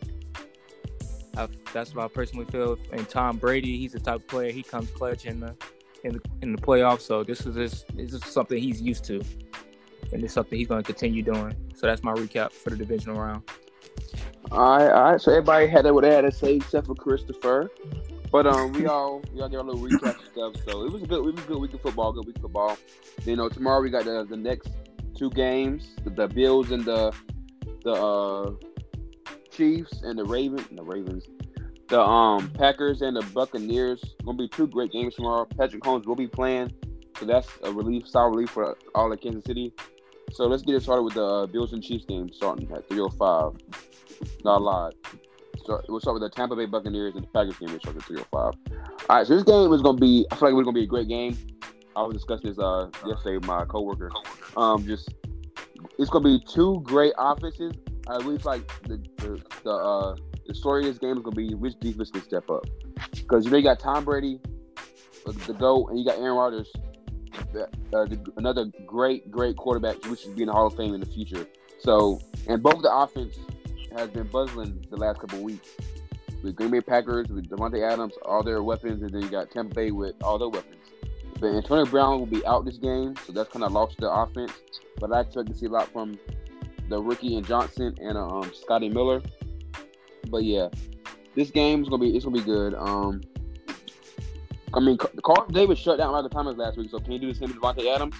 I, 1.36 1.48
that's 1.72 1.94
what 1.94 2.04
I 2.04 2.08
personally 2.08 2.46
feel. 2.46 2.78
And 2.92 3.08
Tom 3.08 3.38
Brady, 3.38 3.76
he's 3.78 3.92
the 3.92 4.00
type 4.00 4.16
of 4.16 4.28
player 4.28 4.52
he 4.52 4.62
comes 4.62 4.90
clutch 4.90 5.26
in 5.26 5.40
the 5.40 5.54
in 6.04 6.12
the, 6.14 6.20
in 6.42 6.52
the 6.52 6.60
playoffs. 6.60 7.00
So 7.00 7.24
this 7.24 7.46
is 7.46 7.54
this, 7.54 7.84
this 7.94 8.12
is 8.12 8.24
something 8.24 8.58
he's 8.58 8.80
used 8.80 9.04
to, 9.04 9.22
and 10.12 10.22
it's 10.22 10.34
something 10.34 10.58
he's 10.58 10.68
going 10.68 10.82
to 10.82 10.86
continue 10.86 11.22
doing. 11.22 11.54
So 11.74 11.86
that's 11.86 12.02
my 12.02 12.12
recap 12.12 12.52
for 12.52 12.70
the 12.70 12.76
divisional 12.76 13.20
round. 13.20 13.42
All 14.52 14.78
right, 14.78 14.90
all 14.90 15.12
right. 15.12 15.20
So 15.20 15.32
everybody 15.32 15.66
had 15.66 15.90
what 15.90 16.02
they 16.02 16.14
had 16.14 16.22
to 16.22 16.32
say 16.32 16.56
except 16.56 16.86
for 16.86 16.94
Christopher. 16.94 17.70
But 18.30 18.46
um, 18.46 18.72
we 18.72 18.86
all 18.86 19.22
we 19.32 19.40
all 19.40 19.48
get 19.48 19.60
a 19.60 19.62
little 19.62 19.80
recap 19.80 20.16
stuff. 20.32 20.54
So 20.68 20.84
it 20.84 20.92
was 20.92 21.02
a 21.02 21.06
good, 21.06 21.18
it 21.18 21.34
was 21.34 21.38
a 21.38 21.46
good 21.46 21.58
week 21.58 21.72
of 21.72 21.80
football. 21.80 22.12
Good 22.12 22.26
week 22.26 22.36
of 22.36 22.42
football. 22.42 22.76
You 23.24 23.36
know, 23.36 23.48
tomorrow 23.48 23.80
we 23.80 23.90
got 23.90 24.04
the 24.04 24.26
the 24.28 24.36
next 24.36 24.70
two 25.16 25.30
games: 25.30 25.94
the, 26.02 26.10
the 26.10 26.28
Bills 26.28 26.70
and 26.72 26.84
the 26.84 27.14
the 27.84 27.92
uh 27.92 28.52
Chiefs 29.52 30.02
and 30.02 30.18
the 30.18 30.24
Ravens, 30.24 30.66
and 30.68 30.78
the 30.78 30.82
Ravens, 30.82 31.28
the 31.88 32.00
um 32.00 32.50
Packers 32.50 33.02
and 33.02 33.16
the 33.16 33.22
Buccaneers. 33.32 34.02
Gonna 34.24 34.38
be 34.38 34.48
two 34.48 34.66
great 34.66 34.92
games 34.92 35.14
tomorrow. 35.14 35.44
Patrick 35.44 35.82
Mahomes 35.82 36.06
will 36.06 36.16
be 36.16 36.26
playing, 36.26 36.72
so 37.18 37.26
that's 37.26 37.48
a 37.62 37.72
relief, 37.72 38.08
solid 38.08 38.30
relief 38.30 38.50
for 38.50 38.76
all 38.94 39.12
of 39.12 39.20
Kansas 39.20 39.44
City. 39.44 39.72
So 40.32 40.46
let's 40.46 40.62
get 40.62 40.74
it 40.74 40.82
started 40.82 41.02
with 41.02 41.14
the 41.14 41.24
uh, 41.24 41.46
Bills 41.46 41.72
and 41.72 41.82
Chiefs 41.82 42.04
game 42.06 42.32
starting 42.32 42.70
at 42.72 42.88
3:05. 42.88 43.60
Not 44.44 44.62
live. 44.62 44.92
So 45.64 45.80
we'll 45.88 46.00
start 46.00 46.20
with 46.20 46.30
the 46.30 46.34
Tampa 46.34 46.56
Bay 46.56 46.66
Buccaneers 46.66 47.14
and 47.14 47.24
the 47.24 47.28
Packers 47.28 47.56
game. 47.58 47.68
Starts 47.80 47.98
at 47.98 48.04
3:05. 48.04 48.32
All 48.32 48.54
right, 49.10 49.26
so 49.26 49.34
this 49.34 49.44
game 49.44 49.72
is 49.72 49.82
gonna 49.82 49.98
be. 49.98 50.26
I 50.30 50.36
feel 50.36 50.48
like 50.48 50.58
it's 50.58 50.64
gonna 50.64 50.72
be 50.72 50.84
a 50.84 50.86
great 50.86 51.08
game. 51.08 51.36
I 51.96 52.02
was 52.02 52.14
discussing 52.14 52.50
this 52.50 52.58
uh 52.58 52.90
yesterday 53.06 53.36
with 53.36 53.46
my 53.46 53.64
coworker. 53.64 54.10
Um, 54.56 54.84
just 54.86 55.14
it's 55.98 56.10
gonna 56.10 56.24
be 56.24 56.44
two 56.46 56.80
great 56.84 57.12
offenses 57.18 57.74
really 58.08 58.38
feel 58.38 58.52
like 58.52 58.82
the 58.82 58.96
the 59.16 59.42
the, 59.62 59.70
uh, 59.70 60.16
the 60.46 60.54
story 60.54 60.82
of 60.82 60.88
this 60.88 60.98
game 60.98 61.16
is 61.16 61.22
gonna 61.22 61.36
be 61.36 61.54
which 61.54 61.78
defense 61.80 62.10
can 62.10 62.22
step 62.22 62.50
up 62.50 62.66
because 63.12 63.44
you 63.44 63.50
know 63.50 63.56
you 63.56 63.64
got 63.64 63.78
Tom 63.78 64.04
Brady, 64.04 64.40
the 65.24 65.54
goat, 65.54 65.88
and 65.88 65.98
you 65.98 66.04
got 66.04 66.18
Aaron 66.18 66.36
Rodgers, 66.36 66.70
uh, 67.36 67.66
the, 67.92 68.32
another 68.36 68.66
great 68.86 69.30
great 69.30 69.56
quarterback, 69.56 70.04
which 70.06 70.20
should 70.20 70.36
be 70.36 70.42
in 70.42 70.48
the 70.48 70.52
Hall 70.52 70.66
of 70.66 70.76
Fame 70.76 70.94
in 70.94 71.00
the 71.00 71.06
future. 71.06 71.46
So, 71.80 72.20
and 72.48 72.62
both 72.62 72.82
the 72.82 72.94
offense 72.94 73.38
has 73.96 74.10
been 74.10 74.26
buzzing 74.26 74.84
the 74.90 74.96
last 74.96 75.20
couple 75.20 75.42
weeks. 75.42 75.68
With 76.42 76.56
Green 76.56 76.70
Bay 76.70 76.82
Packers, 76.82 77.28
with 77.28 77.48
Davante 77.48 77.90
Adams, 77.90 78.12
all 78.22 78.42
their 78.42 78.62
weapons, 78.62 79.02
and 79.02 79.10
then 79.10 79.22
you 79.22 79.30
got 79.30 79.50
Tampa 79.50 79.74
Bay 79.74 79.90
with 79.92 80.14
all 80.22 80.38
their 80.38 80.50
weapons. 80.50 80.76
But 81.40 81.54
Antonio 81.54 81.86
Brown 81.86 82.18
will 82.18 82.26
be 82.26 82.44
out 82.44 82.66
this 82.66 82.76
game, 82.76 83.14
so 83.26 83.32
that's 83.32 83.50
kind 83.50 83.64
of 83.64 83.72
lost 83.72 83.96
the 83.98 84.10
offense. 84.10 84.52
But 84.98 85.12
I 85.12 85.20
expect 85.20 85.48
to 85.48 85.54
see 85.54 85.66
a 85.66 85.70
lot 85.70 85.90
from 85.90 86.18
the 86.88 87.00
rookie 87.00 87.36
and 87.36 87.46
Johnson 87.46 87.96
and 88.00 88.18
uh, 88.18 88.26
um, 88.26 88.52
Scotty 88.54 88.88
Miller. 88.88 89.22
But 90.30 90.44
yeah, 90.44 90.68
this 91.34 91.50
game 91.50 91.82
is 91.82 91.88
gonna 91.88 92.02
be 92.02 92.16
it's 92.16 92.24
gonna 92.24 92.36
be 92.36 92.44
good. 92.44 92.74
Um, 92.74 93.20
I 94.72 94.80
mean, 94.80 94.98
Carl 95.22 95.46
Davis 95.48 95.78
shut 95.78 95.98
down 95.98 96.12
Michael 96.12 96.30
Thomas 96.30 96.56
last 96.56 96.76
week, 96.76 96.90
so 96.90 96.98
can 96.98 97.12
you 97.12 97.18
do 97.18 97.32
the 97.32 97.38
same 97.38 97.48
with 97.48 97.58
Davante 97.58 97.94
Adams? 97.94 98.16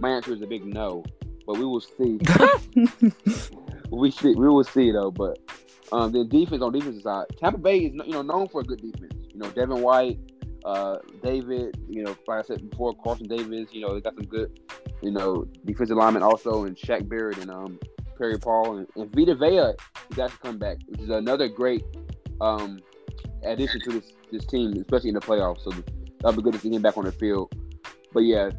My 0.00 0.10
answer 0.10 0.32
is 0.32 0.42
a 0.42 0.46
big 0.46 0.64
no, 0.64 1.04
but 1.46 1.58
we 1.58 1.64
will 1.64 1.80
see. 1.80 2.18
we 3.90 4.10
see, 4.10 4.34
we 4.34 4.48
will 4.48 4.64
see 4.64 4.90
though. 4.90 5.10
But 5.10 5.38
um, 5.92 6.10
the 6.10 6.24
defense 6.24 6.62
on 6.62 6.72
defensive 6.72 7.02
side, 7.02 7.26
Tampa 7.38 7.58
Bay 7.58 7.78
is 7.78 7.92
you 8.06 8.12
know 8.12 8.22
known 8.22 8.48
for 8.48 8.62
a 8.62 8.64
good 8.64 8.80
defense. 8.80 9.14
You 9.32 9.38
know, 9.38 9.50
Devin 9.50 9.80
White, 9.80 10.18
uh, 10.64 10.98
David, 11.22 11.78
you 11.88 12.02
know, 12.02 12.16
like 12.26 12.40
I 12.40 12.42
said 12.42 12.68
before, 12.70 12.94
Carlton 12.94 13.28
Davis, 13.28 13.68
you 13.72 13.80
know, 13.80 13.94
they 13.94 14.00
got 14.00 14.14
some 14.14 14.24
good, 14.24 14.60
you 15.02 15.10
know, 15.10 15.46
defensive 15.64 15.96
linemen 15.96 16.22
also, 16.22 16.64
and 16.64 16.76
Shaq 16.76 17.08
Barrett 17.08 17.38
and 17.38 17.50
um, 17.50 17.78
Pierre-Paul, 18.16 18.78
and, 18.78 18.86
and 18.96 19.14
Vita 19.14 19.34
Vea 19.34 19.74
is 20.10 20.18
actually 20.18 20.38
come 20.42 20.58
back, 20.58 20.78
which 20.88 21.00
is 21.00 21.10
another 21.10 21.48
great 21.48 21.84
um, 22.40 22.78
addition 23.44 23.80
to 23.82 23.92
this 23.92 24.12
this 24.30 24.46
team, 24.46 24.72
especially 24.72 25.10
in 25.10 25.14
the 25.14 25.20
playoffs. 25.20 25.62
So 25.62 25.70
that'll 26.20 26.36
be 26.36 26.42
good 26.42 26.54
to 26.54 26.58
see 26.58 26.74
him 26.74 26.82
back 26.82 26.96
on 26.96 27.04
the 27.04 27.12
field. 27.12 27.54
But 28.12 28.20
yeah, 28.20 28.50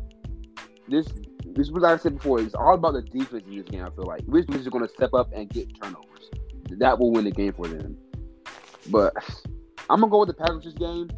this 0.87 1.07
this 1.45 1.69
was 1.69 1.83
like 1.83 1.93
I 1.93 1.97
said 1.97 2.15
before. 2.15 2.39
It's 2.39 2.55
all 2.55 2.75
about 2.75 2.93
the 2.93 3.01
defense 3.01 3.43
in 3.47 3.57
this 3.57 3.65
game. 3.65 3.83
I 3.83 3.89
feel 3.89 4.05
like 4.05 4.21
which 4.25 4.49
is 4.49 4.67
going 4.67 4.85
to 4.85 4.93
step 4.93 5.13
up 5.13 5.31
and 5.33 5.49
get 5.49 5.67
turnovers. 5.81 6.29
That 6.69 6.97
will 6.99 7.11
win 7.11 7.25
the 7.25 7.31
game 7.31 7.53
for 7.53 7.67
them. 7.67 7.97
But 8.89 9.13
I'm 9.89 9.99
gonna 9.99 10.09
go 10.09 10.19
with 10.19 10.29
the 10.29 10.33
Packers 10.33 10.63
this 10.63 10.73
game. 10.73 11.09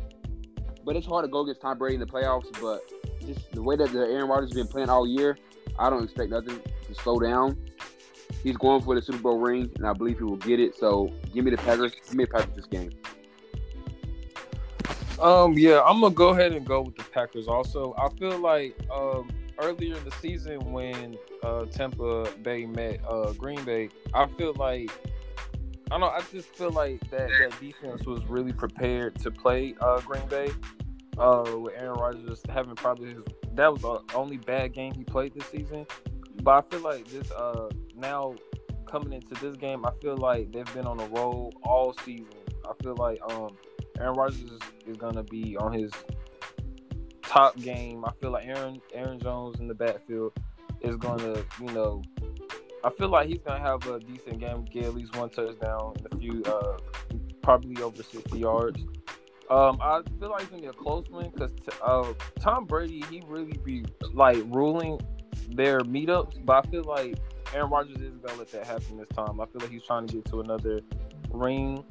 But 0.83 0.95
it's 0.95 1.07
hard 1.07 1.25
to 1.25 1.29
go 1.29 1.41
against 1.41 1.61
Tom 1.61 1.77
Brady 1.77 1.95
in 1.95 1.99
the 1.99 2.05
playoffs. 2.05 2.47
But 2.61 2.81
just 3.25 3.51
the 3.51 3.61
way 3.61 3.75
that 3.75 3.91
the 3.91 3.99
Aaron 3.99 4.27
Rodgers 4.27 4.51
has 4.51 4.55
been 4.55 4.67
playing 4.67 4.89
all 4.89 5.07
year, 5.07 5.37
I 5.79 5.89
don't 5.89 6.03
expect 6.03 6.29
nothing 6.29 6.59
to 6.87 6.95
slow 6.95 7.19
down 7.19 7.57
he's 8.45 8.55
going 8.57 8.81
for 8.81 8.93
the 8.95 9.01
Super 9.01 9.17
Bowl 9.17 9.39
ring, 9.39 9.69
and 9.75 9.85
I 9.85 9.91
believe 9.91 10.19
he 10.19 10.23
will 10.23 10.37
get 10.37 10.59
it. 10.59 10.77
So 10.77 11.11
give 11.33 11.43
me 11.43 11.51
the 11.51 11.57
Packers. 11.57 11.93
Give 12.05 12.15
me 12.15 12.25
the 12.25 12.31
Packers 12.31 12.55
this 12.55 12.65
game. 12.67 12.91
Um, 15.19 15.53
yeah, 15.53 15.81
I'm 15.81 15.99
gonna 15.99 16.13
go 16.13 16.29
ahead 16.29 16.53
and 16.53 16.65
go 16.65 16.81
with 16.81 16.95
the 16.95 17.03
Packers. 17.03 17.47
Also, 17.47 17.95
I 17.97 18.07
feel 18.17 18.37
like 18.37 18.77
um, 18.93 19.29
earlier 19.57 19.97
in 19.97 20.03
the 20.05 20.11
season 20.21 20.59
when 20.71 21.17
uh, 21.43 21.65
Tampa 21.65 22.29
Bay 22.43 22.65
met 22.65 22.99
uh, 23.09 23.33
Green 23.33 23.63
Bay, 23.63 23.89
I 24.13 24.27
feel 24.37 24.53
like 24.57 24.91
I 25.87 25.97
don't 25.97 26.01
know. 26.01 26.07
I 26.07 26.21
just 26.31 26.49
feel 26.49 26.71
like 26.71 26.99
that 27.09 27.29
that 27.39 27.59
defense 27.59 28.05
was 28.05 28.25
really 28.25 28.53
prepared 28.53 29.17
to 29.19 29.31
play 29.31 29.75
uh, 29.81 29.99
Green 30.01 30.27
Bay. 30.27 30.49
Uh, 31.17 31.59
with 31.59 31.73
Aaron 31.77 31.97
Rodgers 31.97 32.41
having 32.49 32.75
probably 32.75 33.13
his 33.13 33.23
that 33.53 33.71
was 33.71 33.81
the 33.81 34.01
only 34.13 34.35
bad 34.35 34.73
game 34.73 34.93
he 34.93 35.05
played 35.05 35.33
this 35.33 35.45
season. 35.45 35.87
But 36.43 36.51
I 36.51 36.69
feel 36.69 36.81
like 36.81 37.07
this 37.07 37.31
uh 37.31 37.69
now 37.97 38.35
coming 38.85 39.13
into 39.13 39.33
this 39.35 39.55
game, 39.57 39.85
I 39.85 39.91
feel 40.01 40.17
like 40.17 40.51
they've 40.51 40.73
been 40.73 40.85
on 40.85 40.99
a 40.99 41.07
roll 41.07 41.53
all 41.63 41.93
season. 42.05 42.33
I 42.65 42.71
feel 42.83 42.95
like 42.95 43.19
um 43.31 43.55
Aaron 43.99 44.13
Rodgers 44.13 44.41
is, 44.41 44.59
is 44.87 44.97
gonna 44.97 45.23
be 45.23 45.57
on 45.57 45.73
his 45.73 45.91
top 47.21 47.55
game. 47.57 48.05
I 48.05 48.11
feel 48.21 48.31
like 48.31 48.45
Aaron 48.45 48.81
Aaron 48.93 49.19
Jones 49.19 49.59
in 49.59 49.67
the 49.67 49.73
backfield 49.73 50.33
is 50.81 50.95
to, 50.97 51.45
you 51.59 51.71
know, 51.73 52.01
I 52.83 52.89
feel 52.91 53.09
like 53.09 53.27
he's 53.27 53.41
to 53.41 53.57
have 53.57 53.85
a 53.87 53.99
decent 53.99 54.39
game, 54.39 54.65
get 54.65 54.85
at 54.85 54.93
least 54.93 55.15
one 55.15 55.29
touchdown 55.29 55.95
and 55.97 56.13
a 56.13 56.17
few, 56.17 56.43
uh, 56.43 56.77
probably 57.41 57.81
over 57.81 58.03
60 58.03 58.37
yards. 58.37 58.85
Um, 59.49 59.79
I 59.81 60.01
feel 60.19 60.29
like 60.29 60.41
it's 60.41 60.51
gonna 60.51 60.61
be 60.61 60.67
a 60.67 60.73
close 60.73 61.09
one 61.09 61.29
because 61.29 61.51
uh, 61.83 62.13
Tom 62.39 62.65
Brady 62.65 63.03
he 63.09 63.21
really 63.27 63.57
be 63.63 63.85
like 64.13 64.37
ruling 64.47 64.99
their 65.49 65.81
meetups, 65.81 66.43
but 66.45 66.65
I 66.65 66.69
feel 66.69 66.83
like 66.83 67.17
Aaron 67.55 67.69
Rodgers 67.69 67.97
isn't 67.97 68.23
gonna 68.23 68.37
let 68.37 68.51
that 68.51 68.65
happen 68.65 68.97
this 68.97 69.07
time. 69.09 69.39
I 69.39 69.45
feel 69.45 69.61
like 69.61 69.71
he's 69.71 69.83
trying 69.83 70.07
to 70.07 70.13
get 70.13 70.25
to 70.25 70.41
another 70.41 70.81
ring. 71.31 71.83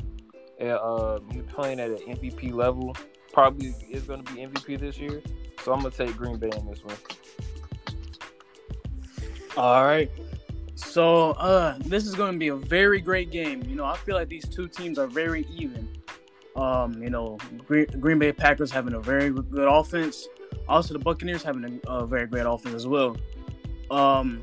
And, 0.59 0.71
uh, 0.71 1.21
he's 1.33 1.43
playing 1.45 1.81
at 1.81 1.91
an 1.91 1.99
MVP 2.07 2.53
level. 2.53 2.95
Probably 3.33 3.75
is 3.91 4.03
gonna 4.03 4.23
be 4.23 4.43
MVP 4.43 4.77
this 4.77 4.99
year. 4.99 5.23
So 5.63 5.73
I'm 5.73 5.81
gonna 5.81 5.91
take 5.91 6.17
Green 6.17 6.37
Bay 6.37 6.51
in 6.57 6.67
this 6.67 6.85
one. 6.85 6.97
All 9.57 9.85
right. 9.85 10.11
So 10.75 11.31
uh, 11.33 11.77
this 11.81 12.07
is 12.07 12.15
going 12.15 12.33
to 12.33 12.39
be 12.39 12.49
a 12.49 12.57
very 12.57 13.01
great 13.01 13.31
game. 13.31 13.63
You 13.63 13.77
know, 13.77 13.85
I 13.85 13.97
feel 13.97 14.17
like 14.17 14.29
these 14.29 14.47
two 14.49 14.69
teams 14.69 14.99
are 14.99 15.07
very 15.07 15.47
even. 15.53 15.89
Um, 16.57 17.03
you 17.03 17.11
know, 17.11 17.39
Green, 17.67 17.87
Green 18.01 18.19
Bay 18.19 18.33
Packers 18.33 18.71
having 18.71 18.95
a 18.95 19.01
very 19.01 19.31
good 19.31 19.69
offense. 19.69 20.27
Also, 20.69 20.93
the 20.93 20.99
Buccaneers 20.99 21.43
having 21.43 21.81
a, 21.87 21.91
a 21.91 22.07
very 22.07 22.27
great 22.27 22.47
offense 22.47 22.75
as 22.75 22.87
well. 22.87 23.17
Um, 23.91 24.43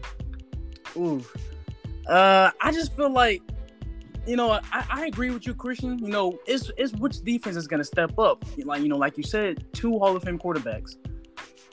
ooh, 0.96 1.24
uh, 2.08 2.52
I 2.62 2.72
just 2.72 2.96
feel 2.96 3.12
like, 3.12 3.42
you 4.28 4.36
know, 4.36 4.52
I, 4.52 4.86
I 4.90 5.06
agree 5.06 5.32
with 5.32 5.46
you, 5.48 5.54
Christian. 5.54 5.98
You 6.00 6.10
know, 6.10 6.40
it's 6.46 6.72
it's 6.78 6.94
which 6.94 7.22
defense 7.22 7.56
is 7.56 7.68
to 7.68 7.84
step 7.84 8.18
up. 8.20 8.46
Like 8.58 8.82
you 8.82 8.90
know, 8.90 8.98
like 8.98 9.18
you 9.18 9.24
said, 9.24 9.66
two 9.74 9.98
Hall 9.98 10.16
of 10.16 10.24
Fame 10.24 10.38
quarterbacks. 10.38 10.96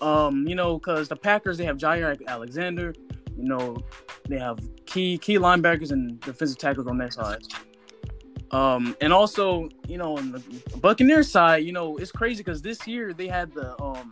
Um, 0.00 0.46
you 0.46 0.54
know, 0.54 0.78
because 0.78 1.08
the 1.08 1.16
Packers 1.16 1.58
they 1.58 1.64
have 1.64 1.76
Jaire 1.76 2.18
Alexander. 2.26 2.94
You 3.36 3.44
know, 3.44 3.76
they 4.28 4.38
have 4.38 4.58
key 4.86 5.18
key 5.18 5.38
linebackers 5.38 5.92
and 5.92 6.18
defensive 6.20 6.58
tackles 6.58 6.86
on 6.86 6.98
their 6.98 7.10
side. 7.10 7.42
Um, 8.50 8.96
and 9.00 9.12
also, 9.12 9.68
you 9.86 9.98
know, 9.98 10.16
on 10.16 10.32
the 10.32 10.40
Buccaneers 10.80 11.30
side, 11.30 11.64
you 11.64 11.72
know, 11.72 11.98
it's 11.98 12.10
crazy 12.10 12.42
because 12.42 12.62
this 12.62 12.86
year 12.86 13.12
they 13.12 13.26
had 13.28 13.52
the 13.52 13.80
um, 13.82 14.10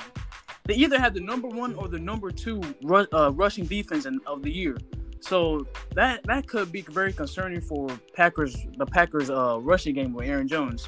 they 0.67 0.75
either 0.75 0.99
had 0.99 1.15
the 1.15 1.21
number 1.21 1.49
one 1.49 1.75
or 1.75 1.89
the 1.89 1.99
number 1.99 2.31
two 2.31 2.61
ru- 2.83 3.07
uh, 3.13 3.31
rushing 3.35 3.67
defense 3.67 4.07
in, 4.07 4.21
of 4.27 4.43
the 4.43 4.51
year. 4.51 4.77
So 5.21 5.67
that 5.95 6.23
that 6.25 6.47
could 6.47 6.71
be 6.71 6.83
very 6.83 7.13
concerning 7.13 7.61
for 7.61 7.89
Packers 8.15 8.57
the 8.77 8.87
Packers 8.87 9.31
uh 9.31 9.59
rushing 9.61 9.95
game 9.95 10.13
with 10.13 10.29
Aaron 10.29 10.47
Jones, 10.47 10.87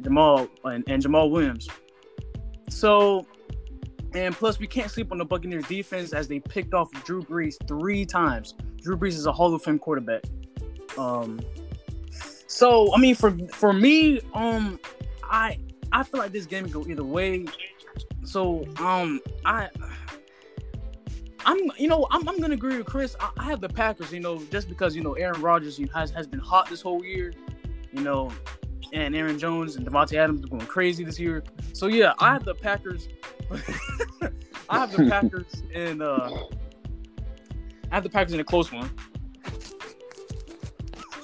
Jamal 0.00 0.48
and, 0.64 0.84
and 0.88 1.02
Jamaal 1.02 1.30
Williams. 1.30 1.68
So 2.68 3.26
and 4.12 4.34
plus 4.34 4.58
we 4.58 4.66
can't 4.66 4.90
sleep 4.90 5.12
on 5.12 5.18
the 5.18 5.24
Buccaneers 5.24 5.66
defense 5.66 6.12
as 6.12 6.26
they 6.26 6.40
picked 6.40 6.74
off 6.74 6.90
Drew 7.04 7.22
Brees 7.22 7.56
three 7.66 8.04
times. 8.04 8.54
Drew 8.82 8.96
Brees 8.96 9.10
is 9.10 9.26
a 9.26 9.32
Hall 9.32 9.54
of 9.54 9.62
Fame 9.62 9.78
quarterback. 9.78 10.24
Um 10.98 11.40
so 12.50 12.92
I 12.92 12.98
mean, 12.98 13.14
for 13.14 13.30
for 13.52 13.72
me, 13.72 14.20
um, 14.34 14.80
I 15.22 15.56
I 15.92 16.02
feel 16.02 16.18
like 16.18 16.32
this 16.32 16.46
game 16.46 16.64
can 16.64 16.72
go 16.72 16.84
either 16.90 17.04
way. 17.04 17.46
So 18.30 18.64
um, 18.78 19.20
I 19.44 19.68
I'm 21.44 21.58
you 21.76 21.88
know 21.88 22.06
I'm, 22.12 22.28
I'm 22.28 22.38
gonna 22.38 22.54
agree 22.54 22.76
with 22.76 22.86
Chris. 22.86 23.16
I, 23.18 23.30
I 23.38 23.44
have 23.46 23.60
the 23.60 23.68
Packers. 23.68 24.12
You 24.12 24.20
know, 24.20 24.40
just 24.52 24.68
because 24.68 24.94
you 24.94 25.02
know 25.02 25.14
Aaron 25.14 25.40
Rodgers 25.40 25.80
you 25.80 25.86
know, 25.86 25.92
has 25.94 26.12
has 26.12 26.28
been 26.28 26.38
hot 26.38 26.70
this 26.70 26.80
whole 26.80 27.04
year. 27.04 27.32
You 27.92 28.02
know, 28.02 28.30
and 28.92 29.16
Aaron 29.16 29.36
Jones 29.36 29.74
and 29.74 29.84
Davante 29.84 30.16
Adams 30.16 30.44
are 30.44 30.46
going 30.46 30.64
crazy 30.66 31.02
this 31.02 31.18
year. 31.18 31.42
So 31.72 31.88
yeah, 31.88 32.12
I 32.20 32.32
have 32.32 32.44
the 32.44 32.54
Packers. 32.54 33.08
I 34.70 34.78
have 34.78 34.92
the 34.96 35.08
Packers 35.08 35.64
in. 35.74 36.00
Uh, 36.00 36.30
I 37.90 37.94
have 37.96 38.04
the 38.04 38.10
Packers 38.10 38.34
in 38.34 38.38
a 38.38 38.44
close 38.44 38.70
one. 38.70 38.88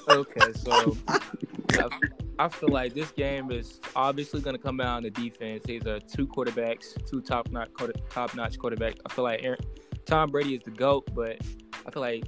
Okay, 0.09 0.51
so 0.55 0.97
I, 2.39 2.49
feel 2.49 2.69
like 2.69 2.93
this 2.93 3.11
game 3.11 3.51
is 3.51 3.79
obviously 3.95 4.41
going 4.41 4.55
to 4.55 4.61
come 4.61 4.77
down 4.77 5.03
to 5.03 5.09
defense. 5.09 5.63
These 5.65 5.85
are 5.87 5.99
two 5.99 6.27
quarterbacks, 6.27 6.95
two 7.09 7.21
top 7.21 7.49
notch 7.51 7.69
top 8.09 8.35
notch 8.35 8.57
quarterbacks. 8.57 8.99
I 9.05 9.13
feel 9.13 9.23
like 9.23 9.43
Aaron, 9.43 9.59
Tom 10.05 10.29
Brady 10.29 10.55
is 10.55 10.63
the 10.63 10.71
goat, 10.71 11.07
but 11.13 11.41
I 11.85 11.91
feel 11.91 12.01
like 12.01 12.25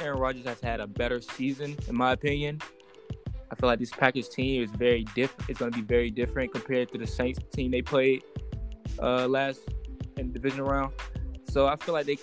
Aaron 0.00 0.18
Rodgers 0.18 0.44
has 0.46 0.60
had 0.60 0.80
a 0.80 0.86
better 0.86 1.20
season, 1.20 1.76
in 1.88 1.96
my 1.96 2.12
opinion. 2.12 2.60
I 3.50 3.54
feel 3.56 3.68
like 3.68 3.78
this 3.78 3.90
Packers 3.90 4.28
team 4.28 4.62
is 4.62 4.70
very 4.70 5.04
different. 5.14 5.50
It's 5.50 5.58
going 5.58 5.72
to 5.72 5.78
be 5.78 5.84
very 5.84 6.10
different 6.10 6.52
compared 6.52 6.90
to 6.92 6.98
the 6.98 7.06
Saints 7.06 7.40
team 7.52 7.70
they 7.70 7.82
played 7.82 8.22
uh, 9.00 9.26
last 9.26 9.60
in 10.16 10.32
the 10.32 10.38
division 10.38 10.62
round. 10.62 10.92
So 11.48 11.66
I 11.66 11.76
feel 11.76 11.94
like 11.94 12.06
they, 12.06 12.18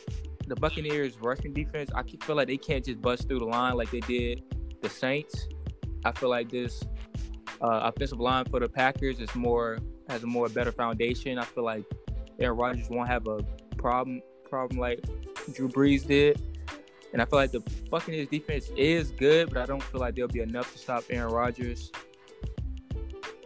the 0.47 0.55
Buccaneers 0.55 1.17
rushing 1.19 1.53
defense, 1.53 1.89
I 1.93 2.03
feel 2.03 2.37
like 2.37 2.47
they 2.47 2.57
can't 2.57 2.85
just 2.85 3.01
bust 3.01 3.27
through 3.27 3.39
the 3.39 3.45
line 3.45 3.75
like 3.75 3.91
they 3.91 3.99
did 4.01 4.43
the 4.81 4.89
Saints. 4.89 5.47
I 6.05 6.13
feel 6.13 6.29
like 6.29 6.49
this 6.49 6.83
uh, 7.61 7.91
offensive 7.91 8.19
line 8.19 8.45
for 8.45 8.59
the 8.59 8.69
Packers 8.69 9.19
is 9.19 9.33
more 9.35 9.79
has 10.09 10.23
a 10.23 10.27
more 10.27 10.49
better 10.49 10.71
foundation. 10.71 11.37
I 11.37 11.43
feel 11.43 11.63
like 11.63 11.83
Aaron 12.39 12.57
Rodgers 12.57 12.89
won't 12.89 13.07
have 13.07 13.27
a 13.27 13.43
problem 13.77 14.21
problem 14.49 14.79
like 14.79 15.03
Drew 15.53 15.67
Brees 15.67 16.05
did. 16.05 16.41
And 17.13 17.21
I 17.21 17.25
feel 17.25 17.39
like 17.39 17.51
the 17.51 17.61
Buccaneers 17.89 18.27
defense 18.27 18.69
is 18.75 19.11
good, 19.11 19.49
but 19.49 19.61
I 19.61 19.65
don't 19.65 19.81
feel 19.81 20.01
like 20.01 20.15
there'll 20.15 20.29
be 20.29 20.41
enough 20.41 20.71
to 20.73 20.77
stop 20.77 21.03
Aaron 21.09 21.33
Rodgers. 21.33 21.91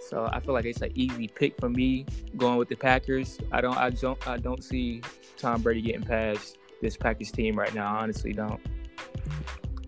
So 0.10 0.28
I 0.32 0.40
feel 0.40 0.54
like 0.54 0.66
it's 0.66 0.82
an 0.82 0.92
easy 0.96 1.28
pick 1.28 1.58
for 1.60 1.70
me 1.70 2.06
going 2.36 2.58
with 2.58 2.70
the 2.70 2.76
Packers. 2.76 3.40
I 3.52 3.62
don't 3.62 3.78
I 3.78 3.92
don't 3.92 4.28
I 4.28 4.38
don't 4.38 4.64
see 4.64 5.02
Tom 5.38 5.62
Brady 5.62 5.82
getting 5.82 6.04
past 6.04 6.58
this 6.82 6.98
Packers 6.98 7.32
team 7.32 7.58
right 7.58 7.74
now. 7.74 7.96
I 7.96 8.02
honestly 8.02 8.34
don't. 8.34 8.60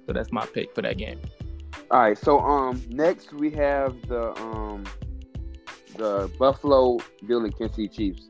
So 0.05 0.13
that's 0.13 0.31
my 0.31 0.45
pick 0.45 0.73
for 0.73 0.81
that 0.81 0.97
game. 0.97 1.19
All 1.93 1.99
right, 1.99 2.17
so 2.17 2.39
um, 2.39 2.81
next 2.89 3.33
we 3.33 3.51
have 3.51 3.95
the 4.07 4.35
um, 4.41 4.83
the 5.95 6.27
Buffalo 6.39 6.97
Bill 7.27 7.43
and 7.43 7.55
Kansas 7.55 7.75
City 7.75 7.87
Chiefs. 7.87 8.29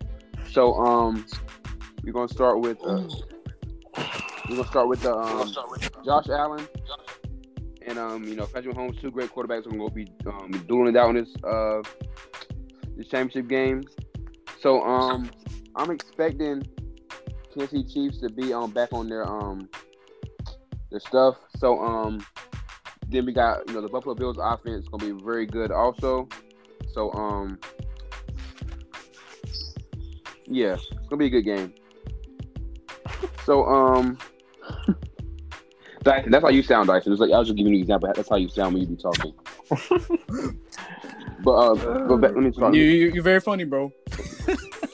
So 0.52 0.74
um, 0.74 1.26
we're 2.04 2.12
gonna 2.12 2.28
start 2.28 2.60
with 2.60 2.78
uh, 2.86 3.08
we're 4.50 4.58
gonna 4.58 4.68
start 4.68 4.90
with 4.90 5.02
the 5.02 5.16
um, 5.16 5.50
Josh 6.04 6.28
Allen 6.28 6.68
and 7.88 7.98
um, 7.98 8.26
you 8.26 8.36
know 8.36 8.48
Patrick 8.48 8.76
Mahomes, 8.76 9.00
two 9.00 9.12
great 9.12 9.30
quarterbacks. 9.30 9.66
We're 9.66 9.78
gonna 9.78 9.92
be 9.92 10.12
um, 10.28 10.52
dueling 10.68 10.94
it 10.94 11.00
out 11.00 11.16
in 11.16 11.24
this 11.24 11.34
uh 11.46 11.82
this 12.98 13.08
championship 13.08 13.48
game. 13.48 13.86
So 14.60 14.84
um, 14.84 15.32
I'm 15.78 15.90
expecting 15.90 16.68
Kansas 17.56 17.70
City 17.70 17.86
Chiefs 17.86 18.20
to 18.20 18.30
be 18.30 18.54
um 18.54 18.72
back 18.72 18.90
on 18.92 19.08
their 19.08 19.26
um 19.26 19.70
their 20.92 21.00
stuff. 21.00 21.38
So 21.56 21.80
um 21.80 22.20
then 23.14 23.26
we 23.26 23.32
got 23.32 23.68
you 23.68 23.76
know 23.76 23.82
the 23.82 23.88
Buffalo 23.88 24.16
Bills 24.16 24.38
offense 24.42 24.88
gonna 24.88 25.06
be 25.06 25.24
very 25.24 25.46
good 25.46 25.72
also. 25.72 26.28
So 26.92 27.12
um 27.14 27.60
yeah, 30.46 30.74
it's 30.74 30.90
gonna 31.10 31.18
be 31.18 31.28
a 31.28 31.30
good 31.30 31.44
game. 31.44 31.74
So 33.46 33.66
um 33.66 34.18
Dyson, 36.02 36.32
that's 36.32 36.44
how 36.44 36.50
you 36.50 36.64
sound, 36.64 36.88
Dyson. 36.88 37.14
It's 37.14 37.22
like 37.22 37.32
I 37.32 37.40
was 37.40 37.48
just 37.48 37.58
giving 37.58 37.74
you 37.74 37.78
an 37.78 37.84
example. 37.84 38.12
That's 38.14 38.28
how 38.28 38.36
you 38.36 38.50
sound 38.50 38.74
when 38.74 38.84
you 38.84 38.90
be 38.90 39.02
talking. 39.02 39.34
but 41.44 41.52
uh, 41.52 42.08
but 42.08 42.18
back, 42.18 42.32
let 42.34 42.44
me 42.44 42.52
start. 42.52 42.74
You, 42.74 42.84
you 42.84 43.12
you're 43.12 43.24
very 43.24 43.40
funny, 43.40 43.64
bro. 43.64 43.92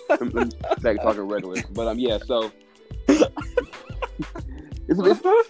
let 0.10 0.22
me, 0.22 0.30
let 0.34 0.48
me 0.48 0.52
back 0.82 0.98
talking 0.98 1.22
regular. 1.22 1.64
But 1.72 1.88
um 1.88 1.98
yeah, 1.98 2.20
so 2.24 2.52
it's, 3.08 3.22
it's, 4.90 5.00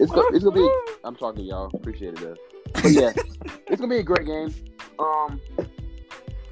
it's 0.00 0.44
gonna 0.44 0.52
be. 0.52 0.70
I'm 1.04 1.16
talking, 1.16 1.44
y'all. 1.44 1.70
Appreciate 1.74 2.14
it. 2.14 2.20
Though. 2.20 2.36
But 2.82 2.92
yeah, 2.92 3.12
it's 3.66 3.80
gonna 3.80 3.88
be 3.88 3.98
a 3.98 4.02
great 4.02 4.26
game. 4.26 4.54
Um, 4.98 5.40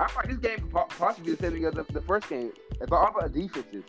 I 0.00 0.08
find 0.08 0.30
this 0.30 0.38
game 0.38 0.70
possibly 0.70 1.34
the 1.34 1.38
same 1.38 1.64
as 1.64 1.74
the, 1.74 1.92
the 1.92 2.02
first 2.02 2.28
game. 2.28 2.52
If 2.80 2.92
all 2.92 3.08
about 3.08 3.32
defenses, 3.32 3.84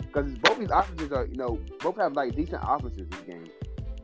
because 0.00 0.32
both 0.38 0.58
these 0.58 0.70
offenses 0.72 1.12
are, 1.12 1.26
you 1.26 1.36
know, 1.36 1.60
both 1.80 1.96
have 1.96 2.14
like 2.14 2.34
decent 2.34 2.62
offenses 2.66 3.08
this 3.08 3.20
game. 3.20 3.44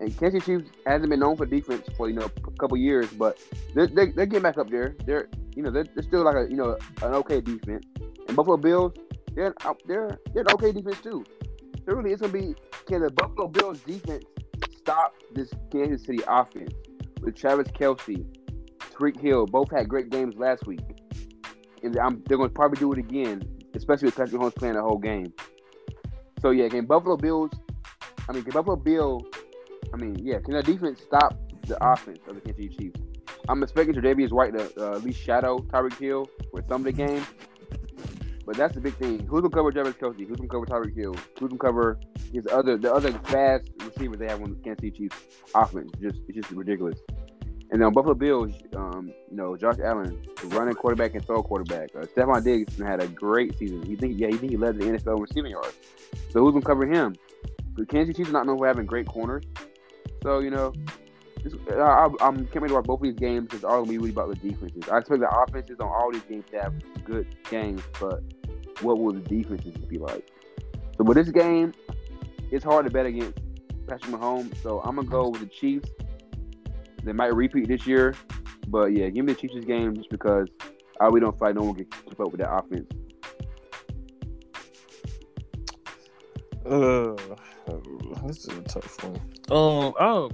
And 0.01 0.16
Kansas 0.16 0.44
Chiefs 0.44 0.70
hasn't 0.87 1.11
been 1.11 1.18
known 1.20 1.37
for 1.37 1.44
defense 1.44 1.87
for 1.96 2.09
you 2.09 2.14
know 2.14 2.31
a 2.46 2.51
couple 2.53 2.77
years, 2.77 3.09
but 3.11 3.38
they're, 3.74 3.88
they're, 3.88 4.12
they're 4.12 4.27
getting 4.27 4.42
back 4.42 4.59
up 4.59 4.70
there. 4.70 4.94
They're 5.05 5.29
you 5.57 5.62
know 5.62 5.70
they're, 5.70 5.85
they're 5.94 6.05
still 6.05 6.22
like 6.22 6.37
a 6.37 6.48
you 6.48 6.57
know 6.57 6.79
an 7.03 7.14
okay 7.14 7.40
defense. 7.40 7.85
And 8.29 8.37
Buffalo 8.37 8.57
Bills, 8.57 8.92
they're 9.35 9.55
they're 9.87 10.18
they're 10.33 10.42
an 10.42 10.53
okay 10.53 10.70
defense 10.70 11.01
too. 11.03 11.24
So 11.85 11.94
really, 11.94 12.12
it's 12.12 12.20
gonna 12.20 12.33
be 12.33 12.55
can 12.87 13.03
the 13.03 13.11
Buffalo 13.11 13.48
Bills 13.48 13.81
defense 13.81 14.24
stop 14.77 15.14
this 15.35 15.53
Kansas 15.72 16.07
City 16.07 16.22
offense? 16.29 16.72
With 17.29 17.37
Travis 17.37 17.69
Kelce, 17.69 18.25
Tyreek 18.79 19.21
Hill, 19.21 19.45
both 19.45 19.71
had 19.71 19.87
great 19.87 20.09
games 20.09 20.35
last 20.38 20.67
week. 20.67 20.81
And 21.83 21.95
I'm, 21.99 22.23
they're 22.27 22.38
going 22.38 22.49
to 22.49 22.55
probably 22.55 22.81
do 22.81 22.91
it 22.95 22.99
again, 22.99 23.43
especially 23.75 24.07
with 24.07 24.17
Patrick 24.17 24.41
Mahomes 24.41 24.55
playing 24.55 24.77
the 24.77 24.81
whole 24.81 24.97
game. 24.97 25.31
So, 26.41 26.53
yeah, 26.53 26.71
can 26.71 26.87
Buffalo 26.87 27.19
Bills, 27.19 27.51
I 28.27 28.33
mean, 28.33 28.45
can 28.45 28.55
Buffalo 28.55 28.77
Bills, 28.77 29.25
I 29.93 29.99
mean, 29.99 30.17
yeah, 30.23 30.38
can 30.38 30.55
the 30.55 30.62
defense 30.62 31.03
stop 31.03 31.38
the 31.67 31.77
offense 31.87 32.21
of 32.29 32.37
the 32.37 32.41
Kansas 32.41 32.64
City 32.64 32.75
Chiefs? 32.75 33.01
I'm 33.47 33.62
expecting 33.62 33.95
Tre'Davious 33.95 34.33
White 34.33 34.57
to 34.57 34.71
uh, 34.83 34.97
at 34.97 35.05
least 35.05 35.21
shadow 35.21 35.59
Tyreek 35.59 35.99
Hill 35.99 36.31
for 36.51 36.64
some 36.67 36.81
of 36.81 36.85
the 36.85 36.93
game. 36.93 37.27
But 38.49 38.57
that's 38.57 38.75
the 38.75 38.81
big 38.81 38.95
thing. 38.95 39.27
Who's 39.27 39.43
gonna 39.43 39.51
cover 39.51 39.71
Travis 39.71 39.93
Kelce? 39.97 40.27
Who's 40.27 40.38
gonna 40.38 40.49
cover 40.49 40.64
Tyreek 40.64 40.97
Hill? 40.97 41.14
Who's 41.38 41.51
gonna 41.51 41.59
cover 41.59 42.01
his 42.33 42.47
other 42.47 42.79
the 42.79 42.91
other 42.91 43.12
fast 43.25 43.69
receivers 43.85 44.19
they 44.19 44.27
have 44.27 44.41
on 44.41 44.55
the 44.55 44.61
Kansas 44.61 44.81
City 44.81 44.91
Chiefs 44.91 45.17
offense 45.55 45.91
just 46.01 46.21
it's 46.29 46.35
just 46.35 46.51
ridiculous. 46.53 46.99
And 47.70 47.83
then 47.83 47.92
Buffalo 47.92 48.14
Bills, 48.14 48.54
um, 48.74 49.12
you 49.31 49.37
know, 49.37 49.57
Josh 49.57 49.76
Allen, 49.85 50.26
running 50.44 50.74
quarterback 50.74 51.14
and 51.14 51.24
throw 51.24 51.42
quarterback. 51.42 51.90
Uh, 51.94 52.07
Stefon 52.07 52.42
Diggs 52.42 52.78
had 52.78 53.02
a 53.02 53.09
great 53.09 53.59
season. 53.59 53.83
He 53.83 53.94
think 53.94 54.18
yeah, 54.18 54.28
he 54.28 54.37
think 54.37 54.52
he 54.52 54.57
led 54.57 54.78
the 54.78 54.85
NFL 54.85 55.20
receiving 55.20 55.50
yards. 55.50 55.74
So 56.31 56.40
who's 56.40 56.52
gonna 56.52 56.64
cover 56.64 56.87
him? 56.87 57.14
The 57.76 57.85
Kansas 57.85 58.16
Chiefs 58.16 58.31
not 58.31 58.46
known 58.46 58.59
for 58.59 58.66
having 58.66 58.87
great 58.87 59.07
corners. 59.07 59.44
So 60.22 60.38
you 60.38 60.50
know, 60.50 60.72
this, 61.42 61.52
I, 61.70 62.09
I'm 62.20 62.46
can't 62.46 62.62
wait 62.62 62.68
to 62.68 62.74
watch 62.74 62.85
both 62.85 63.00
of 63.00 63.04
these 63.04 63.14
games 63.14 63.48
because 63.48 63.64
all 63.64 63.85
be 63.85 63.98
really 63.98 64.11
about 64.11 64.31
the 64.31 64.37
defenses. 64.37 64.88
I 64.90 64.98
expect 64.98 65.20
the 65.20 65.28
offenses 65.28 65.78
on 65.78 65.88
all 65.88 66.11
these 66.11 66.22
games 66.22 66.44
to 66.52 66.62
have 66.62 67.04
good 67.04 67.26
games, 67.50 67.83
but 68.00 68.22
what 68.81 68.98
will 68.98 69.12
the 69.12 69.20
defenses 69.20 69.76
be 69.88 69.98
like? 69.98 70.31
So 70.96 71.04
with 71.04 71.16
this 71.16 71.31
game, 71.31 71.74
it's 72.50 72.64
hard 72.64 72.87
to 72.87 72.90
bet 72.90 73.07
against 73.07 73.38
Patrick 73.87 74.12
Mahomes. 74.12 74.57
So 74.62 74.81
I'm 74.81 74.96
gonna 74.96 75.09
go 75.09 75.28
with 75.28 75.42
the 75.42 75.46
Chiefs. 75.46 75.90
They 77.05 77.13
might 77.13 77.35
repeat 77.35 77.69
this 77.69 77.87
year, 77.87 78.15
but 78.69 78.93
yeah, 78.93 79.09
give 79.09 79.25
me 79.25 79.33
the 79.33 79.41
Chiefs 79.41 79.65
game 79.65 79.95
just 79.95 80.11
because 80.11 80.49
I 81.01 81.07
really 81.07 81.21
don't 81.21 81.39
fight 81.39 81.55
no 81.55 81.63
one 81.63 81.75
can 81.75 81.87
keep 81.87 82.21
up 82.21 82.31
with 82.33 82.41
that 82.41 82.53
offense. 82.53 82.91
Uh, 86.67 87.17
this 88.27 88.47
is 88.47 88.59
a 88.59 88.63
tough 88.63 89.03
one. 89.03 89.17
Um, 89.51 89.95
oh, 89.99 90.31